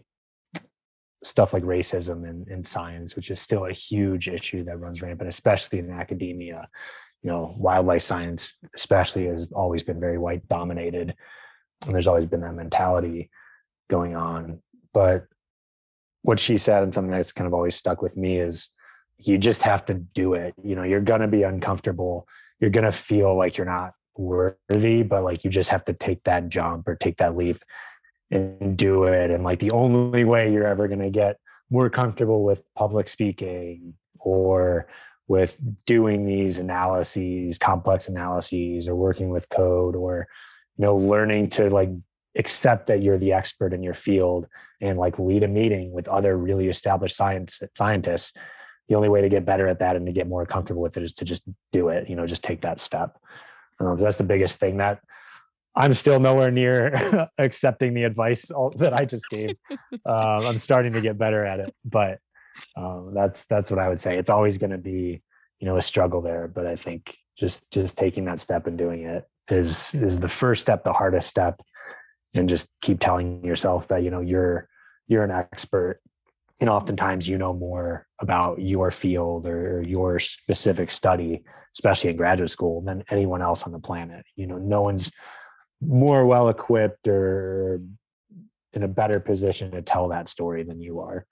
[1.25, 5.29] stuff like racism in, in science, which is still a huge issue that runs rampant,
[5.29, 6.69] especially in academia.
[7.23, 11.15] You know, wildlife science, especially, has always been very white dominated,
[11.87, 13.31] and there's always been that mentality
[13.89, 14.61] going on.
[14.93, 15.27] But
[16.23, 18.71] what she said, and something that's kind of always stuck with me, is
[19.19, 20.55] you just have to do it.
[20.65, 22.27] You know, you're gonna be uncomfortable.
[22.63, 26.49] You're gonna feel like you're not worthy, but like you just have to take that
[26.49, 27.63] jump or take that leap
[28.31, 29.33] and do it.
[29.33, 31.39] And like the only way you're ever gonna get
[31.71, 34.87] more comfortable with public speaking or
[35.27, 40.29] with doing these analyses, complex analyses, or working with code, or
[40.77, 41.91] you know, learning to like
[42.37, 44.47] accept that you're the expert in your field
[44.81, 48.33] and like lead a meeting with other really established science scientists
[48.93, 51.03] the only way to get better at that and to get more comfortable with it
[51.03, 51.43] is to just
[51.73, 53.17] do it you know just take that step
[53.81, 55.01] um, that's the biggest thing that
[55.75, 59.55] I'm still nowhere near accepting the advice that I just gave.
[60.07, 62.19] Uh, I'm starting to get better at it, but
[62.77, 64.19] um, that's that's what I would say.
[64.19, 65.23] It's always going to be,
[65.61, 66.47] you know, a struggle there.
[66.47, 70.61] But I think just just taking that step and doing it is is the first
[70.61, 71.63] step, the hardest step,
[72.35, 74.69] and just keep telling yourself that you know you're
[75.09, 76.01] you're an expert,
[76.63, 81.43] and oftentimes you know more about your field or your specific study,
[81.75, 84.25] especially in graduate school, than anyone else on the planet.
[84.37, 85.11] You know, no one's
[85.81, 87.83] more well equipped or
[88.73, 91.27] in a better position to tell that story than you are.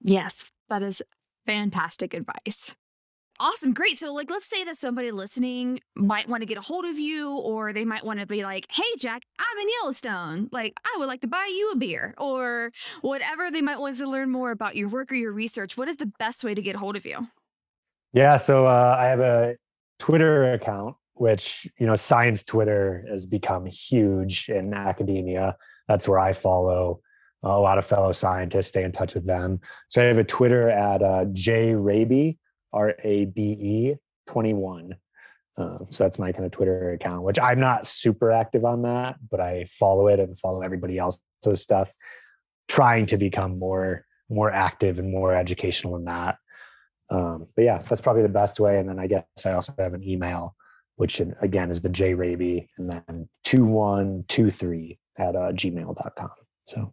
[0.00, 0.36] Yes,
[0.68, 1.02] that is
[1.44, 2.72] fantastic advice.
[3.40, 3.98] Awesome, great.
[3.98, 7.30] So, like, let's say that somebody listening might want to get a hold of you,
[7.36, 10.48] or they might want to be like, "Hey, Jack, I'm in Yellowstone.
[10.50, 14.08] Like, I would like to buy you a beer," or whatever they might want to
[14.08, 15.76] learn more about your work or your research.
[15.76, 17.28] What is the best way to get a hold of you?
[18.12, 19.56] Yeah, so uh, I have a
[19.98, 25.56] Twitter account which you know science twitter has become huge in academia
[25.86, 27.00] that's where i follow
[27.42, 30.70] a lot of fellow scientists stay in touch with them so i have a twitter
[30.70, 31.74] at uh, j
[32.74, 33.94] rabe r-a-b-e
[34.26, 34.96] 21
[35.56, 39.16] uh, so that's my kind of twitter account which i'm not super active on that
[39.30, 41.20] but i follow it and follow everybody else's
[41.54, 41.92] stuff
[42.68, 46.36] trying to become more more active and more educational in that
[47.10, 49.94] um, but yeah that's probably the best way and then i guess i also have
[49.94, 50.54] an email
[50.98, 56.30] which again is the J Rabe and then 2123 at uh, gmail.com.
[56.66, 56.92] So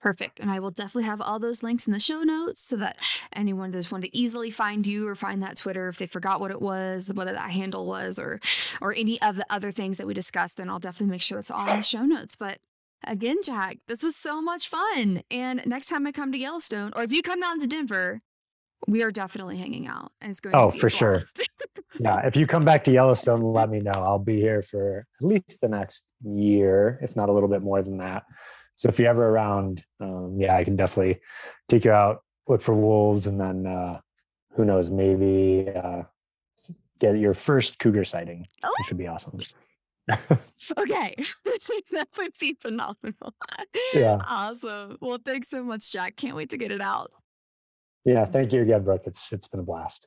[0.00, 0.38] Perfect.
[0.38, 2.98] And I will definitely have all those links in the show notes so that
[3.32, 6.52] anyone just want to easily find you or find that Twitter if they forgot what
[6.52, 8.40] it was, whether that handle was or
[8.80, 11.50] or any of the other things that we discussed, then I'll definitely make sure that's
[11.50, 12.36] all in the show notes.
[12.36, 12.58] But
[13.04, 15.22] again, Jack, this was so much fun.
[15.32, 18.20] And next time I come to Yellowstone, or if you come down to Denver,
[18.86, 20.12] we are definitely hanging out.
[20.20, 21.22] And it's going oh, for sure.
[22.00, 22.24] yeah.
[22.24, 23.90] If you come back to Yellowstone, let me know.
[23.90, 27.82] I'll be here for at least the next year, if not a little bit more
[27.82, 28.22] than that.
[28.78, 31.20] So if you're ever around, um, yeah, I can definitely
[31.68, 33.98] take you out, look for wolves, and then uh,
[34.54, 36.02] who knows, maybe uh,
[37.00, 38.72] get your first cougar sighting, oh.
[38.78, 39.40] which would be awesome.
[40.78, 41.14] okay.
[41.90, 43.34] that would be phenomenal.
[43.92, 44.18] Yeah.
[44.24, 44.96] Awesome.
[45.00, 46.14] Well, thanks so much, Jack.
[46.14, 47.10] Can't wait to get it out.
[48.04, 49.02] Yeah, thank you again, Brooke.
[49.06, 50.06] It's it's been a blast.